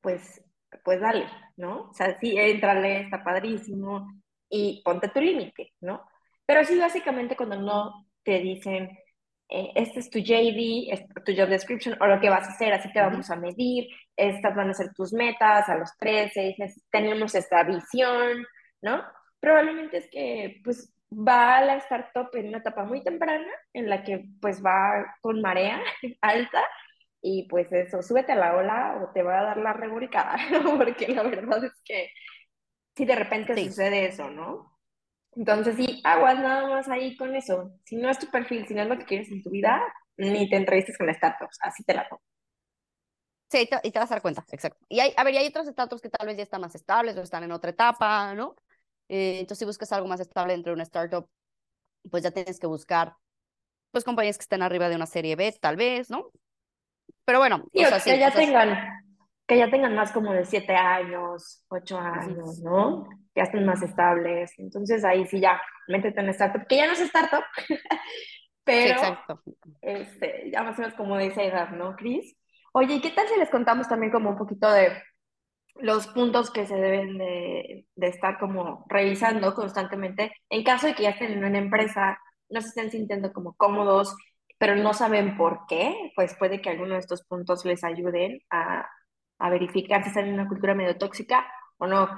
pues, 0.01 0.43
pues 0.85 1.01
dale, 1.01 1.27
¿no? 1.57 1.91
O 1.91 1.95
sea, 1.95 2.19
sí, 2.21 2.37
entrale, 2.37 3.03
está 3.03 3.23
padrísimo 3.23 4.09
y 4.49 4.83
ponte 4.85 5.09
tu 5.09 5.21
límite, 5.21 5.73
¿no? 5.81 6.05
Pero 6.47 6.65
sí, 6.65 6.79
básicamente 6.79 7.37
cuando 7.37 7.57
no 7.57 8.07
te 8.23 8.41
dicen, 8.41 8.91
eh, 9.49 9.73
este 9.75 10.01
es 10.01 10.11
tu 10.11 10.19
JD, 10.21 10.93
es 10.93 11.05
tu 11.25 11.33
job 11.37 11.49
description, 11.49 11.97
o 12.01 12.07
lo 12.07 12.21
que 12.21 12.31
vas 12.31 12.47
a 12.49 12.53
hacer, 12.53 12.73
así 12.73 12.93
te 12.93 13.01
vamos 13.01 13.31
a 13.31 13.37
medir, 13.37 13.89
estas 14.17 14.55
van 14.55 14.71
a 14.71 14.75
ser 14.75 14.93
tus 14.95 15.13
metas 15.13 15.69
a 15.69 15.77
los 15.77 15.97
13, 15.99 16.57
tenemos 16.91 17.35
esta 17.35 17.65
visión, 17.65 18.45
¿no? 18.83 19.03
probablemente 19.41 19.97
es 19.97 20.09
que 20.11 20.61
pues 20.63 20.93
va 21.11 21.59
a 21.59 21.65
la 21.65 21.77
startup 21.77 22.29
en 22.35 22.49
una 22.49 22.59
etapa 22.59 22.85
muy 22.85 23.03
temprana, 23.03 23.49
en 23.73 23.89
la 23.89 24.03
que 24.05 24.25
pues 24.41 24.65
va 24.65 25.17
con 25.21 25.41
marea 25.41 25.81
alta 26.21 26.63
y 27.23 27.47
pues 27.49 27.71
eso, 27.73 28.03
súbete 28.03 28.33
a 28.33 28.37
la 28.37 28.57
ola 28.57 29.01
o 29.03 29.13
te 29.13 29.23
va 29.23 29.41
a 29.41 29.45
dar 29.45 29.57
la 29.59 29.73
reburicada, 29.73 30.37
porque 30.79 31.09
la 31.09 31.23
verdad 31.23 31.65
es 31.65 31.81
que 31.85 32.11
si 32.97 33.05
de 33.05 33.15
repente 33.15 33.57
sucede 33.65 34.07
eso, 34.07 34.31
¿no? 34.31 34.79
Entonces 35.33 35.77
sí, 35.77 36.01
aguas 36.05 36.39
nada 36.39 36.69
más 36.69 36.89
ahí 36.89 37.17
con 37.17 37.35
eso. 37.37 37.73
Si 37.85 37.97
no 37.97 38.11
es 38.11 38.19
tu 38.19 38.27
perfil, 38.31 38.67
si 38.67 38.75
no 38.75 38.83
es 38.83 38.89
lo 38.89 38.99
que 38.99 39.05
quieres 39.05 39.31
en 39.31 39.43
tu 39.43 39.51
vida, 39.51 39.81
ni 40.17 40.49
te 40.49 40.57
entrevistes 40.57 40.99
con 40.99 41.13
startups, 41.13 41.59
así 41.63 41.85
te 41.85 41.95
la 41.95 42.09
pongo. 42.09 42.23
Sí, 43.49 43.69
y 43.83 43.91
te, 43.91 43.99
vas 43.99 44.11
a 44.11 44.15
dar 44.15 44.23
cuenta, 44.23 44.45
exacto. 44.53 44.79
Y 44.89 45.01
hay, 45.01 45.13
a 45.17 45.25
ver, 45.25 45.35
y 45.35 45.39
hay 45.39 45.49
otros 45.49 45.67
startups 45.67 46.03
que 46.03 46.09
tal 46.09 46.27
vez 46.27 46.37
ya 46.37 46.45
están 46.45 46.61
más 46.61 46.75
estables 46.75 47.17
o 47.17 47.23
están 47.23 47.43
en 47.43 47.53
otra 47.53 47.71
etapa, 47.71 48.33
¿no? 48.35 48.55
Eh, 49.11 49.41
entonces, 49.41 49.59
si 49.59 49.65
buscas 49.65 49.91
algo 49.93 50.07
más 50.07 50.21
estable 50.21 50.53
dentro 50.53 50.71
de 50.71 50.75
una 50.75 50.85
startup, 50.85 51.29
pues 52.09 52.23
ya 52.23 52.31
tienes 52.31 52.61
que 52.61 52.69
buscar, 52.69 53.17
pues, 53.91 54.05
compañías 54.05 54.39
que 54.39 54.43
estén 54.43 54.63
arriba 54.63 54.89
de 54.89 54.95
una 54.95 55.07
serie 55.07 55.35
B, 55.35 55.53
tal 55.61 55.75
vez, 55.75 56.11
¿no? 56.11 56.31
Pero 57.25 57.41
bueno, 57.41 57.65
o 57.75 57.79
sea, 57.81 57.99
que 57.99 58.21
ya 58.21 58.31
tengan, 58.31 58.79
que 59.49 59.59
ya 59.59 59.69
tengan 59.69 59.97
más 59.97 60.13
como 60.13 60.33
de 60.33 60.45
siete 60.45 60.77
años, 60.77 61.65
ocho 61.69 61.99
años, 61.99 62.61
¿no? 62.61 63.09
Que 63.35 63.41
ya 63.41 63.43
estén 63.43 63.67
más 63.67 63.83
estables. 63.83 64.57
Entonces, 64.59 65.05
ahí 65.05 65.27
sí 65.27 65.41
ya, 65.41 65.61
métete 65.89 66.21
en 66.21 66.29
startup, 66.29 66.69
que 66.69 66.77
ya 66.77 66.87
no 66.87 66.93
es 66.93 67.01
startup, 67.01 67.43
pero 68.65 68.93
exacto. 68.93 69.43
Este, 69.83 70.53
ya 70.53 70.63
más 70.63 70.79
o 70.79 70.83
menos 70.83 70.97
como 70.97 71.17
de 71.17 71.27
esa 71.27 71.43
edad, 71.43 71.71
¿no, 71.71 71.97
Cris? 71.97 72.37
Oye, 72.73 72.95
¿y 72.95 73.01
qué 73.01 73.11
tal 73.11 73.27
si 73.27 73.37
les 73.37 73.51
contamos 73.51 73.89
también 73.89 74.13
como 74.13 74.31
un 74.31 74.39
poquito 74.39 74.71
de 74.71 75.03
los 75.83 76.07
puntos 76.09 76.51
que 76.51 76.67
se 76.67 76.77
deben 76.77 77.19
de, 77.19 77.87
estar 77.97 78.39
como 78.39 78.85
revisando 78.89 79.55
constantemente 79.55 80.33
en 80.49 80.65
caso 80.65 80.87
de 80.87 80.95
que 80.95 81.05
ya 81.05 81.11
estén 81.11 81.33
en 81.33 81.45
una 81.45 81.59
empresa, 81.59 82.19
no 82.49 82.61
se 82.61 82.69
estén 82.69 82.91
sintiendo 82.91 83.33
como 83.33 83.55
cómodos, 83.55 84.15
pero 84.59 84.77
no 84.77 84.93
saben 84.93 85.37
por 85.37 85.67
qué, 85.69 86.13
pues 86.15 86.37
puede 86.39 86.61
que 86.61 86.71
alguno 86.71 86.95
de 86.95 87.01
estos 87.01 87.25
puntos 87.25 87.65
les 87.65 87.83
ayuden 87.85 88.41
a, 88.51 88.87
a 89.39 89.51
verificar 89.51 90.03
si 90.03 90.09
están 90.09 90.27
en 90.27 90.35
una 90.35 90.49
cultura 90.49 90.75
medio 90.75 90.99
tóxica 90.99 91.47
o 91.79 91.87
no. 91.87 92.09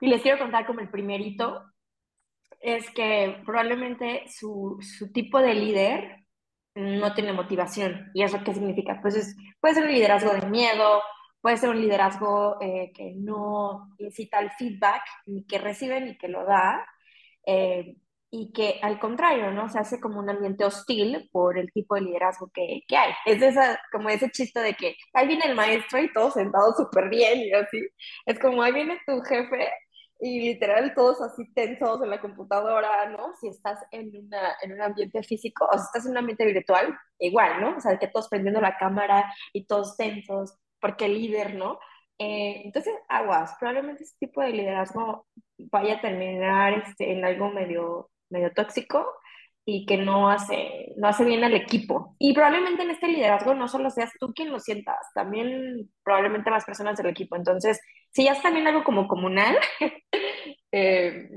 Y 0.00 0.08
les 0.08 0.22
quiero 0.22 0.38
contar 0.38 0.66
como 0.66 0.80
el 0.80 0.90
primerito, 0.90 1.64
es 2.60 2.90
que 2.90 3.42
probablemente 3.44 4.24
su, 4.28 4.78
su 4.80 5.12
tipo 5.12 5.38
de 5.40 5.54
líder 5.54 6.24
no 6.74 7.14
tiene 7.14 7.32
motivación. 7.32 8.10
¿Y 8.14 8.22
eso 8.22 8.42
qué 8.44 8.54
significa? 8.54 8.98
Pues 9.02 9.16
es, 9.16 9.36
puede 9.60 9.74
ser 9.74 9.84
un 9.84 9.92
liderazgo 9.92 10.32
de 10.32 10.46
miedo, 10.46 11.02
puede 11.44 11.58
ser 11.58 11.68
un 11.68 11.78
liderazgo 11.82 12.56
eh, 12.62 12.90
que 12.94 13.12
no 13.16 13.94
incita 13.98 14.38
al 14.38 14.50
feedback, 14.52 15.02
ni 15.26 15.44
que 15.44 15.58
recibe 15.58 16.00
ni 16.00 16.16
que 16.16 16.28
lo 16.28 16.46
da, 16.46 16.86
eh, 17.46 17.96
y 18.30 18.50
que 18.52 18.78
al 18.80 18.98
contrario, 18.98 19.50
¿no? 19.50 19.68
Se 19.68 19.78
hace 19.78 20.00
como 20.00 20.20
un 20.20 20.30
ambiente 20.30 20.64
hostil 20.64 21.28
por 21.30 21.58
el 21.58 21.70
tipo 21.70 21.96
de 21.96 22.00
liderazgo 22.00 22.50
que, 22.54 22.80
que 22.88 22.96
hay. 22.96 23.12
Es 23.26 23.42
esa, 23.42 23.78
como 23.92 24.08
ese 24.08 24.30
chiste 24.30 24.60
de 24.60 24.72
que 24.72 24.96
ahí 25.12 25.26
viene 25.26 25.44
el 25.44 25.54
maestro 25.54 26.00
y 26.00 26.10
todos 26.14 26.32
sentados 26.32 26.76
súper 26.78 27.10
bien 27.10 27.38
y 27.40 27.52
así. 27.52 27.78
Es 28.24 28.38
como 28.38 28.62
ahí 28.62 28.72
viene 28.72 28.98
tu 29.06 29.20
jefe 29.20 29.70
y 30.20 30.40
literal 30.40 30.94
todos 30.94 31.20
así 31.20 31.52
tensos 31.52 32.02
en 32.02 32.08
la 32.08 32.22
computadora, 32.22 33.10
¿no? 33.10 33.34
Si 33.38 33.48
estás 33.48 33.80
en, 33.90 34.16
una, 34.16 34.56
en 34.62 34.72
un 34.72 34.80
ambiente 34.80 35.22
físico 35.22 35.68
o 35.70 35.76
si 35.78 35.84
estás 35.84 36.06
en 36.06 36.12
un 36.12 36.18
ambiente 36.18 36.46
virtual, 36.46 36.98
igual, 37.18 37.60
¿no? 37.60 37.76
O 37.76 37.80
sea, 37.80 37.98
que 37.98 38.08
todos 38.08 38.28
prendiendo 38.28 38.62
la 38.62 38.78
cámara 38.78 39.30
y 39.52 39.66
todos 39.66 39.96
tensos, 39.98 40.54
porque 40.84 41.08
líder, 41.08 41.54
¿no? 41.54 41.80
Eh, 42.18 42.60
entonces, 42.66 42.92
aguas, 43.08 43.56
probablemente 43.58 44.04
ese 44.04 44.16
tipo 44.20 44.42
de 44.42 44.50
liderazgo 44.50 45.26
vaya 45.56 45.94
a 45.94 46.00
terminar 46.02 46.74
este, 46.74 47.10
en 47.10 47.24
algo 47.24 47.50
medio, 47.50 48.10
medio 48.28 48.52
tóxico 48.52 49.10
y 49.64 49.86
que 49.86 49.96
no 49.96 50.28
hace, 50.28 50.92
no 50.98 51.08
hace 51.08 51.24
bien 51.24 51.42
al 51.42 51.54
equipo. 51.54 52.14
Y 52.18 52.34
probablemente 52.34 52.82
en 52.82 52.90
este 52.90 53.08
liderazgo 53.08 53.54
no 53.54 53.66
solo 53.66 53.88
seas 53.88 54.12
tú 54.20 54.34
quien 54.34 54.52
lo 54.52 54.60
sientas, 54.60 54.98
también 55.14 55.90
probablemente 56.02 56.50
más 56.50 56.66
personas 56.66 56.98
del 56.98 57.06
equipo. 57.06 57.34
Entonces, 57.34 57.80
si 58.10 58.24
ya 58.24 58.32
es 58.32 58.42
también 58.42 58.66
algo 58.66 58.84
como 58.84 59.08
comunal, 59.08 59.56
eh, 60.70 61.30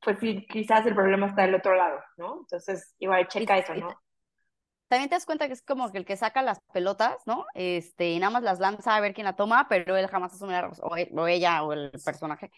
pues 0.00 0.16
sí, 0.18 0.46
quizás 0.48 0.86
el 0.86 0.94
problema 0.94 1.26
está 1.26 1.42
del 1.42 1.56
otro 1.56 1.74
lado, 1.74 2.00
¿no? 2.16 2.38
Entonces, 2.40 2.94
igual 3.00 3.28
checa 3.28 3.58
eso, 3.58 3.74
¿no? 3.74 3.90
También 4.88 5.10
te 5.10 5.16
das 5.16 5.26
cuenta 5.26 5.46
que 5.46 5.52
es 5.52 5.62
como 5.62 5.90
que 5.92 5.98
el 5.98 6.04
que 6.06 6.16
saca 6.16 6.42
las 6.42 6.60
pelotas, 6.72 7.16
¿no? 7.26 7.44
Este, 7.54 8.10
y 8.10 8.18
nada 8.18 8.30
más 8.30 8.42
las 8.42 8.58
lanza 8.58 8.96
a 8.96 9.00
ver 9.00 9.14
quién 9.14 9.26
la 9.26 9.36
toma, 9.36 9.66
pero 9.68 9.96
él 9.96 10.06
jamás 10.08 10.32
asume 10.32 10.52
la, 10.54 10.68
o, 10.68 10.94
o 10.94 11.26
ella 11.26 11.62
o 11.62 11.72
el 11.74 11.90
personaje 12.04 12.50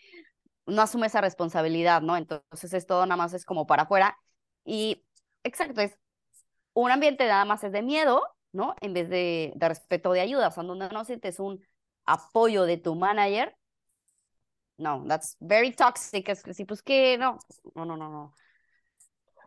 no 0.67 0.83
asume 0.83 1.07
esa 1.09 1.21
responsabilidad, 1.21 2.03
¿no? 2.03 2.17
Entonces 2.17 2.73
es 2.73 2.87
todo 2.87 3.07
nada 3.07 3.17
más 3.17 3.35
es 3.35 3.45
como 3.45 3.67
para 3.67 3.85
afuera 3.85 4.19
y 4.65 5.05
exacto, 5.43 5.81
es 5.81 5.99
un 6.75 6.91
ambiente 6.91 7.27
nada 7.27 7.45
más 7.45 7.65
es 7.65 7.73
de 7.73 7.83
miedo, 7.83 8.23
¿no? 8.53 8.75
En 8.81 8.95
vez 8.95 9.09
de, 9.09 9.53
de 9.57 9.69
respeto 9.69 10.13
de 10.13 10.21
ayuda, 10.21 10.49
o 10.49 10.51
sea, 10.51 10.63
donde 10.63 10.89
no 10.91 11.05
sientes 11.05 11.41
un 11.41 11.65
apoyo 12.05 12.65
de 12.65 12.79
tu 12.79 12.95
manager. 12.95 13.57
No, 14.79 15.05
that's 15.07 15.37
very 15.41 15.73
toxic. 15.73 16.29
Es 16.29 16.43
que 16.43 16.55
sí, 16.55 16.65
pues 16.65 16.83
que 16.83 17.19
no, 17.19 17.39
no, 17.75 17.85
no, 17.85 17.97
no, 17.97 18.09
no. 18.11 18.35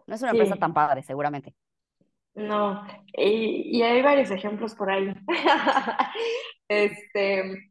No 0.07 0.15
es 0.15 0.21
una 0.21 0.31
empresa 0.31 0.55
tan 0.57 0.73
padre, 0.73 1.03
seguramente. 1.03 1.55
No, 2.35 2.85
y, 3.13 3.81
hay 3.83 4.01
varios 4.01 4.31
ejemplos 4.31 4.73
por 4.75 4.89
ahí. 4.91 5.13
este, 6.67 7.69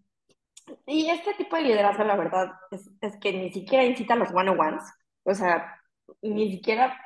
y 0.87 1.11
este 1.11 1.35
tipo 1.35 1.57
de 1.57 1.63
liderazgo, 1.63 2.05
la 2.05 2.17
verdad, 2.17 2.53
es, 2.71 3.17
que 3.21 3.33
ni 3.33 3.53
siquiera 3.53 3.85
incita 3.85 4.15
a 4.15 4.17
los 4.17 4.31
one-on-ones. 4.33 4.85
O 5.25 5.35
sea, 5.35 5.81
ni 6.23 6.51
siquiera 6.53 6.97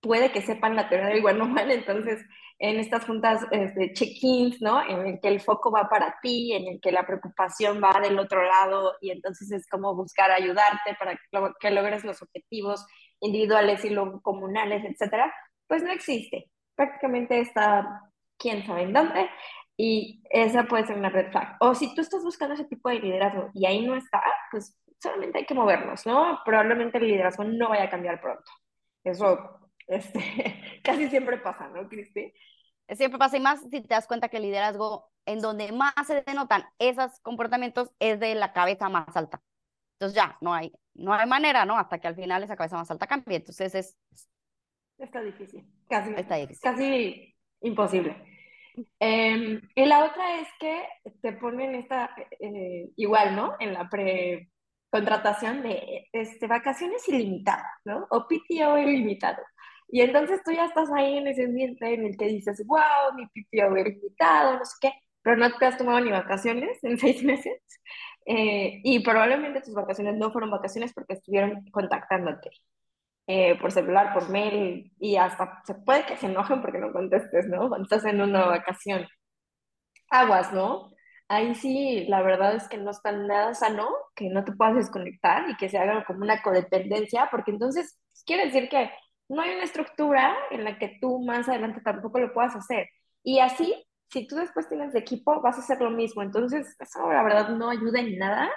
puede 0.00 0.32
que 0.32 0.42
sepan 0.42 0.76
la 0.76 0.88
teoría 0.88 1.08
del 1.08 1.22
mal, 1.22 1.70
entonces 1.70 2.24
en 2.58 2.78
estas 2.78 3.04
juntas 3.04 3.46
este, 3.50 3.92
check-ins, 3.92 4.60
¿no? 4.62 4.82
En 4.82 5.06
el 5.06 5.20
que 5.20 5.28
el 5.28 5.40
foco 5.40 5.70
va 5.70 5.88
para 5.88 6.18
ti, 6.22 6.52
en 6.54 6.66
el 6.68 6.80
que 6.80 6.92
la 6.92 7.06
preocupación 7.06 7.82
va 7.82 8.00
del 8.00 8.18
otro 8.18 8.42
lado 8.42 8.94
y 9.00 9.10
entonces 9.10 9.50
es 9.52 9.66
como 9.68 9.94
buscar 9.94 10.30
ayudarte 10.30 10.96
para 10.98 11.18
que, 11.60 11.70
logres 11.70 12.04
los 12.04 12.22
objetivos 12.22 12.86
individuales 13.20 13.84
y 13.84 13.90
luego 13.90 14.20
comunales, 14.22 14.84
etcétera, 14.84 15.32
pues 15.66 15.82
no 15.82 15.92
existe. 15.92 16.50
Prácticamente 16.76 17.40
está 17.40 18.02
quién 18.38 18.64
sabe 18.64 18.82
en 18.82 18.92
dónde 18.92 19.28
y 19.76 20.22
esa 20.30 20.64
puede 20.64 20.86
ser 20.86 20.96
una 20.96 21.10
red 21.10 21.30
flag. 21.30 21.56
O 21.60 21.74
si 21.74 21.94
tú 21.94 22.00
estás 22.00 22.22
buscando 22.22 22.54
ese 22.54 22.64
tipo 22.64 22.88
de 22.88 23.00
liderazgo 23.00 23.50
y 23.54 23.66
ahí 23.66 23.84
no 23.84 23.96
está, 23.96 24.22
pues 24.50 24.78
solamente 25.00 25.38
hay 25.38 25.46
que 25.46 25.54
movernos, 25.54 26.06
¿no? 26.06 26.40
Probablemente 26.44 26.98
el 26.98 27.08
liderazgo 27.08 27.44
no 27.44 27.70
vaya 27.70 27.84
a 27.84 27.90
cambiar 27.90 28.20
pronto. 28.20 28.50
Eso 29.02 29.60
este, 29.86 30.20
casi 30.84 31.08
siempre 31.08 31.38
pasa, 31.38 31.68
¿no, 31.68 31.88
Cristi? 31.88 32.32
Siempre 32.88 33.18
pasa 33.18 33.36
y 33.36 33.40
más 33.40 33.60
si 33.60 33.80
te 33.80 33.94
das 33.94 34.06
cuenta 34.06 34.28
que 34.28 34.36
el 34.36 34.44
liderazgo 34.44 35.10
en 35.24 35.40
donde 35.40 35.72
más 35.72 35.92
se 36.06 36.22
denotan 36.22 36.64
esos 36.78 37.18
comportamientos 37.20 37.90
es 37.98 38.20
de 38.20 38.34
la 38.36 38.52
cabeza 38.52 38.88
más 38.88 39.16
alta. 39.16 39.42
Entonces 39.94 40.14
ya, 40.14 40.36
no 40.40 40.54
hay, 40.54 40.72
no 40.94 41.12
hay 41.12 41.26
manera, 41.26 41.64
¿no? 41.64 41.76
Hasta 41.78 41.98
que 41.98 42.06
al 42.06 42.14
final 42.14 42.42
esa 42.42 42.56
cabeza 42.56 42.76
más 42.76 42.90
alta 42.90 43.06
cambie. 43.06 43.38
Entonces 43.38 43.74
es... 43.74 43.96
Está 44.98 45.20
difícil, 45.22 45.64
casi, 45.88 46.12
Está 46.14 46.36
difícil. 46.36 46.62
casi 46.62 47.34
imposible. 47.60 48.16
Em, 48.98 49.60
y 49.74 49.84
la 49.86 50.04
otra 50.04 50.40
es 50.40 50.48
que 50.60 50.84
te 51.22 51.32
ponen 51.32 51.74
esta, 51.76 52.10
eh, 52.40 52.90
igual, 52.96 53.34
¿no? 53.36 53.54
En 53.58 53.72
la 53.74 53.88
pre 53.88 54.50
contratación 54.90 55.62
de 55.62 56.08
este, 56.12 56.46
vacaciones 56.46 57.06
ilimitadas, 57.08 57.66
¿no? 57.84 58.06
O 58.10 58.26
PTO 58.28 58.78
ilimitado. 58.78 59.42
Y 59.88 60.00
entonces 60.00 60.40
tú 60.44 60.52
ya 60.52 60.66
estás 60.66 60.90
ahí 60.92 61.18
en 61.18 61.28
ese 61.28 61.44
ambiente 61.44 61.92
en 61.94 62.06
el 62.06 62.16
que 62.16 62.26
dices, 62.26 62.62
wow, 62.66 63.14
mi 63.16 63.26
PTO 63.26 63.76
ilimitado, 63.76 64.58
no 64.58 64.64
sé 64.64 64.76
qué, 64.80 64.92
pero 65.22 65.36
no 65.36 65.52
te 65.58 65.66
has 65.66 65.78
tomado 65.78 66.00
ni 66.00 66.10
vacaciones 66.10 66.82
en 66.84 66.98
seis 66.98 67.22
meses. 67.24 67.60
Eh, 68.26 68.80
y 68.84 69.00
probablemente 69.00 69.60
tus 69.60 69.74
vacaciones 69.74 70.16
no 70.16 70.32
fueron 70.32 70.50
vacaciones 70.50 70.92
porque 70.92 71.14
estuvieron 71.14 71.64
contactándote 71.70 72.50
eh, 73.26 73.58
por 73.60 73.72
celular, 73.72 74.12
por 74.14 74.28
mail, 74.30 74.92
y 74.98 75.16
hasta 75.16 75.62
se 75.66 75.74
puede 75.74 76.06
que 76.06 76.16
se 76.16 76.26
enojen 76.26 76.60
porque 76.62 76.78
no 76.78 76.92
contestes, 76.92 77.46
¿no? 77.48 77.68
Cuando 77.68 77.84
estás 77.84 78.04
en 78.04 78.20
una 78.20 78.46
vacación. 78.46 79.06
Aguas, 80.10 80.52
¿no? 80.52 80.90
Ahí 81.28 81.54
sí, 81.56 82.06
la 82.08 82.22
verdad 82.22 82.54
es 82.54 82.68
que 82.68 82.78
no 82.78 82.90
está 82.92 83.10
nada 83.12 83.54
sano 83.54 83.88
que 84.14 84.28
no 84.30 84.44
te 84.44 84.52
puedas 84.52 84.76
desconectar 84.76 85.50
y 85.50 85.56
que 85.56 85.68
se 85.68 85.78
haga 85.78 86.04
como 86.04 86.20
una 86.22 86.40
codependencia, 86.42 87.28
porque 87.30 87.50
entonces 87.50 87.98
quiere 88.24 88.46
decir 88.46 88.68
que 88.68 88.90
no 89.28 89.42
hay 89.42 89.54
una 89.54 89.64
estructura 89.64 90.36
en 90.50 90.64
la 90.64 90.78
que 90.78 90.98
tú 91.00 91.20
más 91.24 91.48
adelante 91.48 91.80
tampoco 91.80 92.20
lo 92.20 92.32
puedas 92.32 92.54
hacer. 92.54 92.88
Y 93.24 93.40
así, 93.40 93.74
si 94.10 94.26
tú 94.26 94.36
después 94.36 94.68
tienes 94.68 94.92
de 94.92 95.00
equipo, 95.00 95.40
vas 95.42 95.56
a 95.56 95.60
hacer 95.60 95.80
lo 95.80 95.90
mismo. 95.90 96.22
Entonces, 96.22 96.76
eso 96.78 97.10
la 97.12 97.22
verdad 97.24 97.48
no 97.50 97.70
ayuda 97.70 98.00
en 98.00 98.18
nada. 98.18 98.50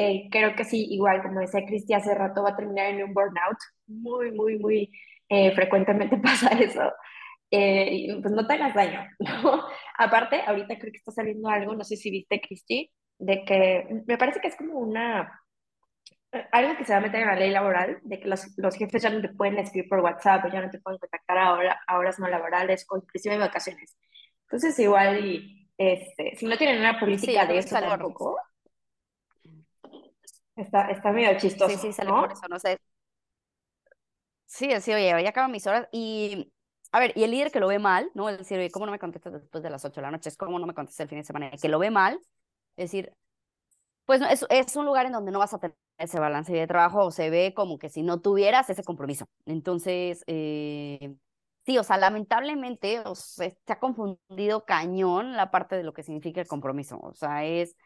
Eh, 0.00 0.28
creo 0.30 0.54
que 0.54 0.64
sí, 0.64 0.86
igual 0.90 1.22
como 1.22 1.40
decía 1.40 1.66
Cristi 1.66 1.92
hace 1.92 2.14
rato, 2.14 2.44
va 2.44 2.50
a 2.50 2.56
terminar 2.56 2.86
en 2.86 3.02
un 3.02 3.12
burnout. 3.12 3.58
Muy, 3.88 4.30
muy, 4.30 4.56
muy 4.56 4.92
eh, 5.28 5.50
frecuentemente 5.52 6.16
pasa 6.22 6.50
eso. 6.50 6.92
Eh, 7.50 8.16
pues 8.22 8.32
no 8.32 8.46
te 8.46 8.54
hagas 8.54 8.74
daño, 8.74 9.00
¿no? 9.18 9.64
Aparte, 9.98 10.42
ahorita 10.46 10.78
creo 10.78 10.92
que 10.92 10.98
está 10.98 11.10
saliendo 11.10 11.48
algo, 11.48 11.74
no 11.74 11.82
sé 11.82 11.96
si 11.96 12.12
viste, 12.12 12.40
Cristi, 12.40 12.92
de 13.18 13.44
que 13.44 13.88
me 14.06 14.18
parece 14.18 14.40
que 14.40 14.48
es 14.48 14.56
como 14.56 14.78
una 14.78 15.42
algo 16.52 16.76
que 16.76 16.84
se 16.84 16.92
va 16.92 16.98
a 16.98 17.02
meter 17.02 17.22
en 17.22 17.26
la 17.28 17.36
ley 17.36 17.50
laboral, 17.50 17.98
de 18.02 18.20
que 18.20 18.28
los, 18.28 18.46
los, 18.58 18.76
jefes 18.76 19.02
ya 19.02 19.10
no 19.10 19.20
te 19.20 19.30
pueden 19.30 19.58
escribir 19.58 19.88
por 19.88 20.00
WhatsApp 20.00 20.44
ya 20.52 20.60
no 20.60 20.70
te 20.70 20.78
pueden 20.78 20.98
contactar 20.98 21.38
a, 21.38 21.54
hora, 21.54 21.80
a 21.86 21.98
horas 21.98 22.18
no 22.20 22.28
laborales 22.28 22.86
o 22.90 22.98
inclusive 22.98 23.34
en 23.34 23.40
vacaciones. 23.40 23.96
Entonces 24.42 24.78
igual 24.78 25.24
y 25.24 25.68
este, 25.78 26.36
si 26.36 26.46
no 26.46 26.56
tienen 26.56 26.80
una 26.80 27.00
política 27.00 27.46
de 27.46 27.58
eso 27.58 27.80
tampoco, 27.80 28.38
está, 30.58 30.90
está 30.90 31.12
medio 31.12 31.38
chistoso. 31.38 31.70
Sí, 31.70 31.88
sí, 31.88 31.92
sale 31.92 32.10
por 32.10 32.32
eso, 32.32 32.46
no 32.48 32.58
sé. 32.58 32.78
Sí, 34.46 34.68
sí, 34.80 34.92
oye, 34.94 35.22
ya 35.22 35.28
acaban 35.28 35.50
mis 35.52 35.66
horas 35.66 35.88
y 35.92 36.52
a 36.90 37.00
ver, 37.00 37.12
y 37.16 37.22
el 37.24 37.30
líder 37.30 37.50
que 37.52 37.60
lo 37.60 37.68
ve 37.68 37.78
mal, 37.78 38.10
¿no? 38.14 38.28
Es 38.30 38.38
decir, 38.38 38.58
oye, 38.58 38.70
¿cómo 38.70 38.86
no 38.86 38.92
me 38.92 38.98
contestas 38.98 39.32
después 39.34 39.62
de 39.62 39.70
las 39.70 39.84
8 39.84 39.96
de 39.96 40.02
la 40.02 40.10
noche? 40.10 40.30
Es 40.30 40.36
como 40.38 40.58
no 40.58 40.66
me 40.66 40.74
contestas 40.74 41.04
el 41.04 41.08
fin 41.08 41.18
de 41.18 41.24
semana. 41.24 41.50
Que 41.50 41.68
lo 41.68 41.78
ve 41.78 41.90
mal, 41.90 42.18
es 42.76 42.90
decir, 42.90 43.12
pues 44.06 44.22
es, 44.22 44.46
es 44.50 44.76
un 44.76 44.86
lugar 44.86 45.06
en 45.06 45.12
donde 45.12 45.32
no 45.32 45.38
vas 45.38 45.54
a 45.54 45.58
tener 45.58 45.76
ese 45.98 46.18
balance 46.20 46.52
de 46.52 46.66
trabajo 46.66 47.04
o 47.04 47.10
se 47.10 47.30
ve 47.30 47.52
como 47.54 47.78
que 47.78 47.90
si 47.90 48.02
no 48.02 48.20
tuvieras 48.20 48.70
ese 48.70 48.84
compromiso. 48.84 49.26
Entonces, 49.46 50.24
eh, 50.26 51.14
sí, 51.66 51.76
o 51.78 51.84
sea, 51.84 51.98
lamentablemente 51.98 53.00
o 53.00 53.14
se 53.14 53.58
ha 53.68 53.78
confundido 53.78 54.64
cañón 54.64 55.36
la 55.36 55.50
parte 55.50 55.76
de 55.76 55.82
lo 55.84 55.92
que 55.92 56.02
significa 56.02 56.40
el 56.40 56.46
compromiso. 56.48 56.98
O 57.02 57.14
sea, 57.14 57.44
es 57.44 57.76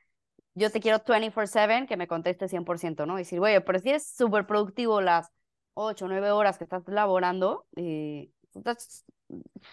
yo 0.55 0.71
te 0.71 0.81
quiero 0.81 0.99
24/7 0.99 1.87
que 1.87 1.97
me 1.97 2.09
conteste 2.09 2.49
100%, 2.49 3.07
¿no? 3.07 3.15
Y 3.15 3.23
decir, 3.23 3.41
oye, 3.41 3.61
pero 3.61 3.79
si 3.79 3.91
eres 3.91 4.07
súper 4.15 4.47
productivo 4.47 5.01
las 5.01 5.31
8 5.75 6.05
o 6.05 6.09
9 6.09 6.31
horas 6.31 6.59
que 6.59 6.65
estás 6.65 6.83
laborando, 6.87 7.67
eh, 7.77 8.31
entonces, 8.55 9.05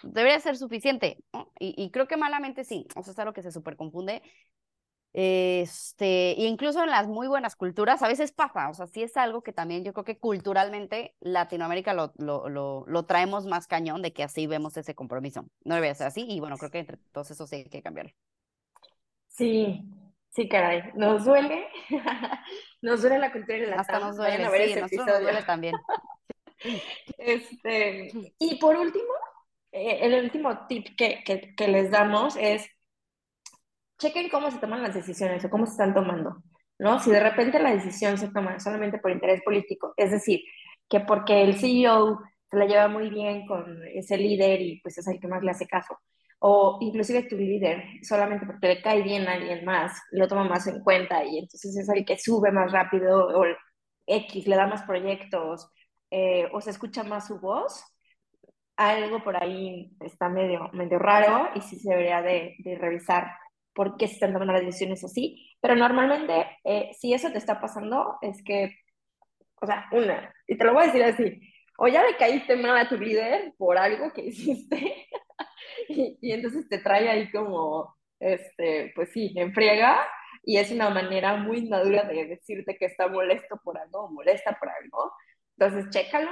debería 0.04 0.40
ser 0.40 0.58
suficiente. 0.58 1.18
Y, 1.60 1.92
creo 1.92 2.08
que 2.08 2.18
malamente 2.18 2.64
sí. 2.64 2.88
O 2.96 3.04
sea, 3.04 3.12
es 3.12 3.20
algo 3.20 3.34
que 3.34 3.44
se 3.44 3.52
súper 3.52 3.76
confunde. 3.76 4.22
Este, 5.12 6.36
incluso 6.38 6.84
en 6.84 6.92
las 6.92 7.08
muy 7.08 7.28
buenas 7.28 7.56
culturas 7.56 8.04
a 8.04 8.08
veces 8.08 8.32
pasa, 8.32 8.70
o 8.70 8.76
sea, 8.76 8.86
sí 8.86 9.02
es 9.02 9.18
algo 9.18 9.42
que 9.42 9.52
también 9.52 9.84
yo 9.84 9.92
creo 9.92 10.04
que 10.04 10.20
culturalmente 10.20 11.16
Latinoamérica 11.20 11.96
lo, 11.96 12.14
lo, 12.18 12.48
lo, 12.48 12.86
lo 12.86 13.06
traemos 13.06 13.48
más 13.48 13.66
cañón 13.66 14.04
de 14.04 14.14
que 14.14 14.22
así 14.22 14.46
vemos 14.46 14.78
ese 14.78 14.94
compromiso. 14.94 15.48
No 15.64 15.74
debería 15.74 15.96
ser 15.96 16.08
así 16.08 16.26
y 16.30 16.40
bueno, 16.40 16.58
creo 16.58 16.70
que 16.70 16.80
entre 16.80 16.98
todos 17.12 17.32
eso 17.32 17.48
sí 17.48 17.56
hay 17.56 17.64
que 17.66 17.82
cambiar. 17.82 18.14
Sí, 19.28 19.84
sí, 20.30 20.48
caray, 20.48 20.92
nos 20.96 21.26
duele, 21.26 21.68
nos 22.82 23.02
duele 23.02 23.20
la 23.20 23.32
cultura 23.32 23.58
y 23.58 23.66
la 23.66 23.78
Hasta 23.78 24.00
nos 24.00 24.18
duele, 24.18 24.88
sí, 24.88 24.98
nos 24.98 25.22
duele 25.22 25.44
también. 25.44 25.76
Este, 27.18 28.12
y 28.38 28.60
por 28.60 28.76
último, 28.76 29.14
eh, 29.72 30.00
el 30.02 30.24
último 30.24 30.68
tip 30.68 30.96
que, 30.98 31.24
que, 31.24 31.56
que, 31.56 31.68
les 31.68 31.92
damos 31.92 32.36
es, 32.36 32.70
chequen 34.00 34.30
cómo 34.30 34.52
se 34.52 34.60
toman 34.60 34.82
las 34.82 34.94
decisiones 34.94 35.44
o 35.46 35.50
cómo 35.50 35.66
se 35.66 35.74
están 35.74 35.94
tomando, 35.94 36.44
¿no? 36.78 37.00
Si 37.00 37.12
de 37.12 37.20
repente 37.20 37.60
la 37.60 37.74
decisión 37.74 38.18
se 38.18 38.30
toma 38.32 38.60
solamente 38.60 38.98
por 39.00 39.12
interés 39.12 39.42
político, 39.44 39.94
es 39.98 40.12
decir, 40.12 40.42
que 40.90 41.00
porque 41.02 41.44
el 41.44 41.58
CEO 41.60 42.20
se 42.50 42.58
la 42.58 42.66
lleva 42.66 42.88
muy 42.88 43.10
bien 43.10 43.46
con 43.46 43.82
ese 43.94 44.18
líder 44.18 44.62
y 44.62 44.82
pues 44.82 44.98
es 44.98 45.08
el 45.08 45.20
que 45.20 45.28
más 45.28 45.44
le 45.44 45.52
hace 45.52 45.68
caso, 45.68 46.00
o 46.40 46.78
inclusive 46.82 47.24
tu 47.24 47.38
líder, 47.38 47.84
solamente 48.04 48.46
porque 48.46 48.68
le 48.68 48.82
cae 48.82 49.02
bien 49.04 49.28
a 49.28 49.34
alguien 49.34 49.66
más, 49.66 50.02
lo 50.12 50.28
toma 50.28 50.46
más 50.46 50.68
en 50.68 50.82
cuenta 50.84 51.24
y 51.26 51.40
entonces 51.40 51.78
es 51.78 51.90
el 51.90 52.06
que 52.06 52.18
sube 52.18 52.52
más 52.52 52.72
rápido 52.72 53.28
o 53.28 53.46
X, 54.08 54.48
le 54.48 54.56
da 54.56 54.68
más 54.68 54.84
proyectos, 54.84 55.70
eh, 56.12 56.48
o 56.54 56.62
se 56.62 56.72
escucha 56.72 57.04
más 57.04 57.28
su 57.28 57.40
voz, 57.40 57.84
algo 58.78 59.24
por 59.24 59.42
ahí 59.42 59.92
está 60.00 60.30
medio, 60.30 60.70
medio 60.74 61.00
raro 61.00 61.50
y 61.56 61.62
sí 61.62 61.78
se 61.78 61.90
debería 61.90 62.22
de, 62.22 62.56
de 62.60 62.78
revisar 62.78 63.28
por 63.74 63.98
qué 63.98 64.08
se 64.08 64.16
están 64.16 64.34
tomando 64.34 64.54
las 64.54 64.66
decisiones 64.66 65.04
así. 65.04 65.48
Pero 65.62 65.76
normalmente, 65.76 66.48
eh, 66.64 66.92
si 66.98 67.14
eso 67.14 67.32
te 67.32 67.38
está 67.38 67.60
pasando, 67.62 68.18
es 68.22 68.44
que, 68.44 68.76
o 69.62 69.66
sea, 69.66 69.88
una, 69.92 70.34
y 70.48 70.58
te 70.58 70.64
lo 70.66 70.74
voy 70.74 70.84
a 70.84 70.86
decir 70.88 71.04
así, 71.04 71.42
o 71.78 71.88
ya 71.88 72.04
le 72.04 72.18
caíste 72.18 72.56
mal 72.58 72.78
a 72.78 72.90
tu 72.90 72.98
líder 72.98 73.54
por 73.58 73.78
algo 73.78 74.12
que 74.14 74.26
hiciste, 74.26 75.08
y, 75.90 76.18
y, 76.22 76.32
entonces 76.32 76.68
te 76.70 76.80
trae 76.80 77.10
ahí 77.10 77.32
como, 77.32 77.96
este, 78.20 78.92
pues 78.96 79.12
sí, 79.12 79.34
en 79.36 79.54
friega, 79.54 80.08
y 80.44 80.58
es 80.58 80.72
una 80.72 80.90
manera 80.90 81.36
muy 81.36 81.68
madura 81.68 82.04
de 82.04 82.26
decirte 82.26 82.78
que 82.78 82.86
está 82.86 83.08
molesto 83.08 83.60
por 83.64 83.78
algo, 83.78 84.10
molesta 84.10 84.58
por 84.60 84.70
algo, 84.70 85.12
entonces, 85.60 85.90
chécalo. 85.90 86.32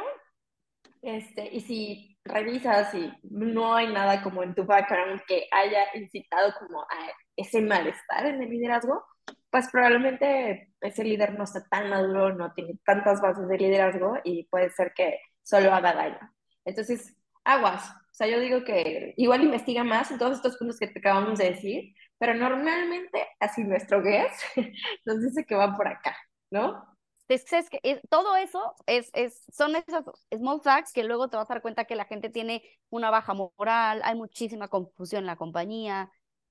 Este, 1.02 1.54
y 1.54 1.62
si 1.62 2.17
revisas 2.23 2.93
y 2.93 3.12
no 3.23 3.75
hay 3.75 3.91
nada 3.91 4.23
como 4.23 4.41
en 4.41 4.56
tu 4.56 4.65
background 4.65 5.21
que 5.28 5.47
haya 5.52 5.86
incitado 5.95 6.54
como 6.60 6.82
a 6.82 7.12
ese 7.36 7.62
malestar 7.62 8.25
en 8.25 8.41
el 8.41 8.49
liderazgo, 8.49 9.04
pues 9.49 9.69
probablemente 9.69 10.73
ese 10.82 11.04
líder 11.04 11.38
no 11.38 11.43
está 11.43 11.67
tan 11.69 11.89
maduro, 11.89 12.34
no 12.34 12.54
tiene 12.54 12.80
tantas 12.86 13.21
bases 13.21 13.47
de 13.47 13.58
liderazgo 13.58 14.17
y 14.23 14.45
puede 14.45 14.69
ser 14.71 14.93
que 14.93 15.19
solo 15.43 15.73
haga 15.73 15.93
daño. 15.93 16.34
Entonces, 16.65 17.15
aguas. 17.43 17.93
Sea, 18.17 18.27
yo 18.27 18.39
digo 18.39 18.63
que 18.63 19.13
igual 19.15 19.43
investiga 19.43 19.84
más 19.84 20.10
en 20.10 20.17
todos 20.17 20.38
estos 20.38 20.58
puntos 20.58 20.80
que 20.80 20.88
te 20.88 20.97
acabamos 20.97 21.38
de 21.38 21.51
decir, 21.51 21.93
pero 22.17 22.34
normalmente 22.34 23.27
así 23.39 23.63
nuestro 23.63 24.01
guess 24.01 24.32
nos 25.06 25.21
dice 25.21 25.45
que 25.45 25.53
va 25.53 25.77
por 25.77 25.88
acá, 25.88 26.17
¿no? 26.49 26.84
Entonces, 27.30 27.69
que 27.69 28.01
todo 28.10 28.36
eso 28.38 28.73
es, 28.88 29.12
es, 29.13 29.43
son 29.56 29.75
esos 29.75 30.03
small 30.36 30.62
facts 30.62 30.93
que 30.93 31.03
luego 31.03 31.30
te 31.30 31.38
vas 31.38 31.47
a 31.51 31.53
dar 31.53 31.62
cuenta 31.62 31.86
que 31.86 31.95
la 31.95 32.06
gente 32.06 32.30
tiene 32.32 32.63
una 32.89 33.12
baja 33.12 33.36
moral, 33.36 34.01
hay 34.03 34.15
muchísima 34.15 34.67
confusión 34.67 35.21
en 35.21 35.27
la 35.27 35.36
compañía. 35.36 36.10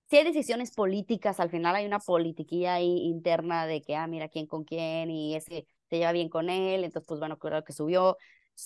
Si 0.09 0.19
hay 0.19 0.25
decisiones 0.25 0.73
políticas, 0.73 1.41
al 1.41 1.51
final 1.51 1.75
hay 1.75 1.87
una 1.87 1.99
politiquilla 1.99 2.75
ahí 2.75 3.09
interna 3.09 3.67
de 3.67 3.83
que, 3.83 3.97
ah, 3.97 4.07
mira 4.07 4.29
quién 4.29 4.47
con 4.47 4.63
quién 4.65 5.11
y 5.11 5.35
ese 5.35 5.67
se 5.91 5.99
lleva 5.99 6.13
bien 6.13 6.29
con 6.29 6.49
él, 6.49 6.85
entonces 6.85 7.09
pues 7.09 7.19
bueno, 7.19 7.39
claro 7.39 7.65
que 7.65 7.73
subió. 7.73 8.17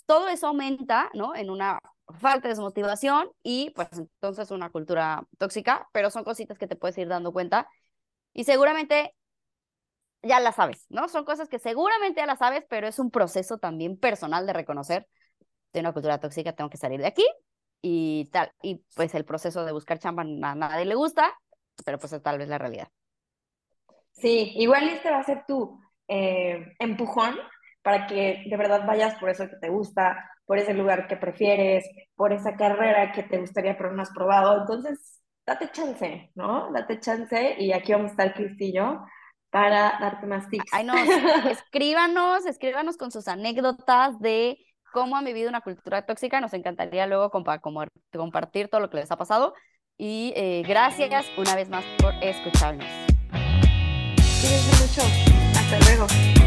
Todo 0.07 0.29
eso 0.29 0.49
aumenta, 0.49 1.11
¿no? 1.15 1.35
En 1.35 1.51
una 1.51 1.81
falta 2.19 2.49
de 2.49 2.55
desmotivación 2.55 3.31
y 3.43 3.71
pues 3.71 3.89
entonces 3.93 4.51
una 4.51 4.71
cultura 4.71 5.27
tóxica, 5.39 5.89
pero 5.93 6.11
son 6.11 6.25
cositas 6.25 6.59
que 6.59 6.67
te 6.67 6.77
puedes 6.77 6.99
ir 6.99 7.09
dando 7.09 7.33
cuenta. 7.33 7.69
Y 8.33 8.45
seguramente 8.45 9.15
ya 10.23 10.41
la 10.41 10.53
sabes, 10.53 10.87
¿no? 10.89 11.09
Son 11.09 11.25
cosas 11.25 11.49
que 11.49 11.59
seguramente 11.59 12.21
ya 12.21 12.27
las 12.27 12.39
sabes, 12.39 12.65
pero 12.69 12.87
es 12.87 12.99
un 12.99 13.11
proceso 13.11 13.59
también 13.59 13.97
personal 13.99 14.47
de 14.47 14.53
reconocer 14.53 15.09
de 15.73 15.81
una 15.81 15.93
cultura 15.93 16.19
tóxica, 16.19 16.53
tengo 16.53 16.71
que 16.71 16.77
salir 16.77 17.01
de 17.01 17.07
aquí 17.07 17.27
y 17.83 18.29
tal. 18.33 18.53
Y 18.63 18.85
pues 18.95 19.15
el 19.15 19.25
proceso 19.25 19.65
de 19.65 19.73
buscar 19.73 19.99
chamba 19.99 20.23
a 20.23 20.55
nadie 20.55 20.85
le 20.85 20.95
gusta, 20.95 21.33
pero 21.85 21.99
pues 21.99 22.13
es 22.13 22.23
tal 22.23 22.39
vez 22.39 22.49
la 22.49 22.59
realidad. 22.59 22.89
Sí, 24.13 24.53
igual 24.57 24.89
este 24.89 25.11
va 25.11 25.21
a 25.21 25.25
ser 25.25 25.45
tu 25.47 25.81
eh, 26.09 26.75
empujón 26.79 27.37
para 27.83 28.07
que 28.07 28.45
de 28.47 28.57
verdad 28.57 28.87
vayas 28.87 29.15
por 29.17 29.31
eso 29.31 29.49
que 29.49 29.57
te 29.57 29.69
gusta, 29.69 30.31
por 30.47 30.59
ese 30.59 30.75
lugar 30.75 31.07
que 31.07 31.17
prefieres, 31.17 31.85
por 32.15 32.33
esa 32.33 32.57
carrera 32.57 33.13
que 33.13 33.23
te 33.23 33.39
gustaría 33.39 33.77
pero 33.77 33.93
no 33.93 34.03
has 34.03 34.11
probado. 34.11 34.61
Entonces, 34.61 35.21
date 35.47 35.71
chance, 35.73 36.31
¿no? 36.35 36.71
Date 36.73 37.01
chance 37.01 37.57
y 37.59 37.73
aquí 37.73 37.93
vamos 37.93 38.09
a 38.09 38.11
estar 38.11 38.35
Cristillo 38.35 39.01
para 39.51 39.99
darte 40.01 40.27
más 40.27 40.49
tips. 40.49 40.73
Ay, 40.73 40.85
no, 40.85 40.95
escríbanos, 41.51 42.47
escríbanos 42.47 42.97
con 42.97 43.11
sus 43.11 43.29
anécdotas 43.29 44.19
de 44.21 44.59
cómo 44.93 45.17
han 45.17 45.25
vivido 45.25 45.49
una 45.49 45.61
cultura 45.61 46.07
tóxica. 46.07 46.41
Nos 46.41 46.55
encantaría 46.55 47.07
luego 47.07 47.31
compartir 47.31 48.69
todo 48.69 48.81
lo 48.81 48.91
que 48.91 48.99
les 48.99 49.11
ha 49.11 49.17
pasado. 49.17 49.55
Y 49.97 50.33
eh, 50.35 50.63
gracias 50.67 51.27
una 51.37 51.55
vez 51.55 51.69
más 51.69 51.85
por 51.99 52.15
escucharnos. 52.23 52.87
Cuídense 54.41 54.83
mucho. 54.83 55.03
Hasta 55.59 55.79
luego. 55.81 56.40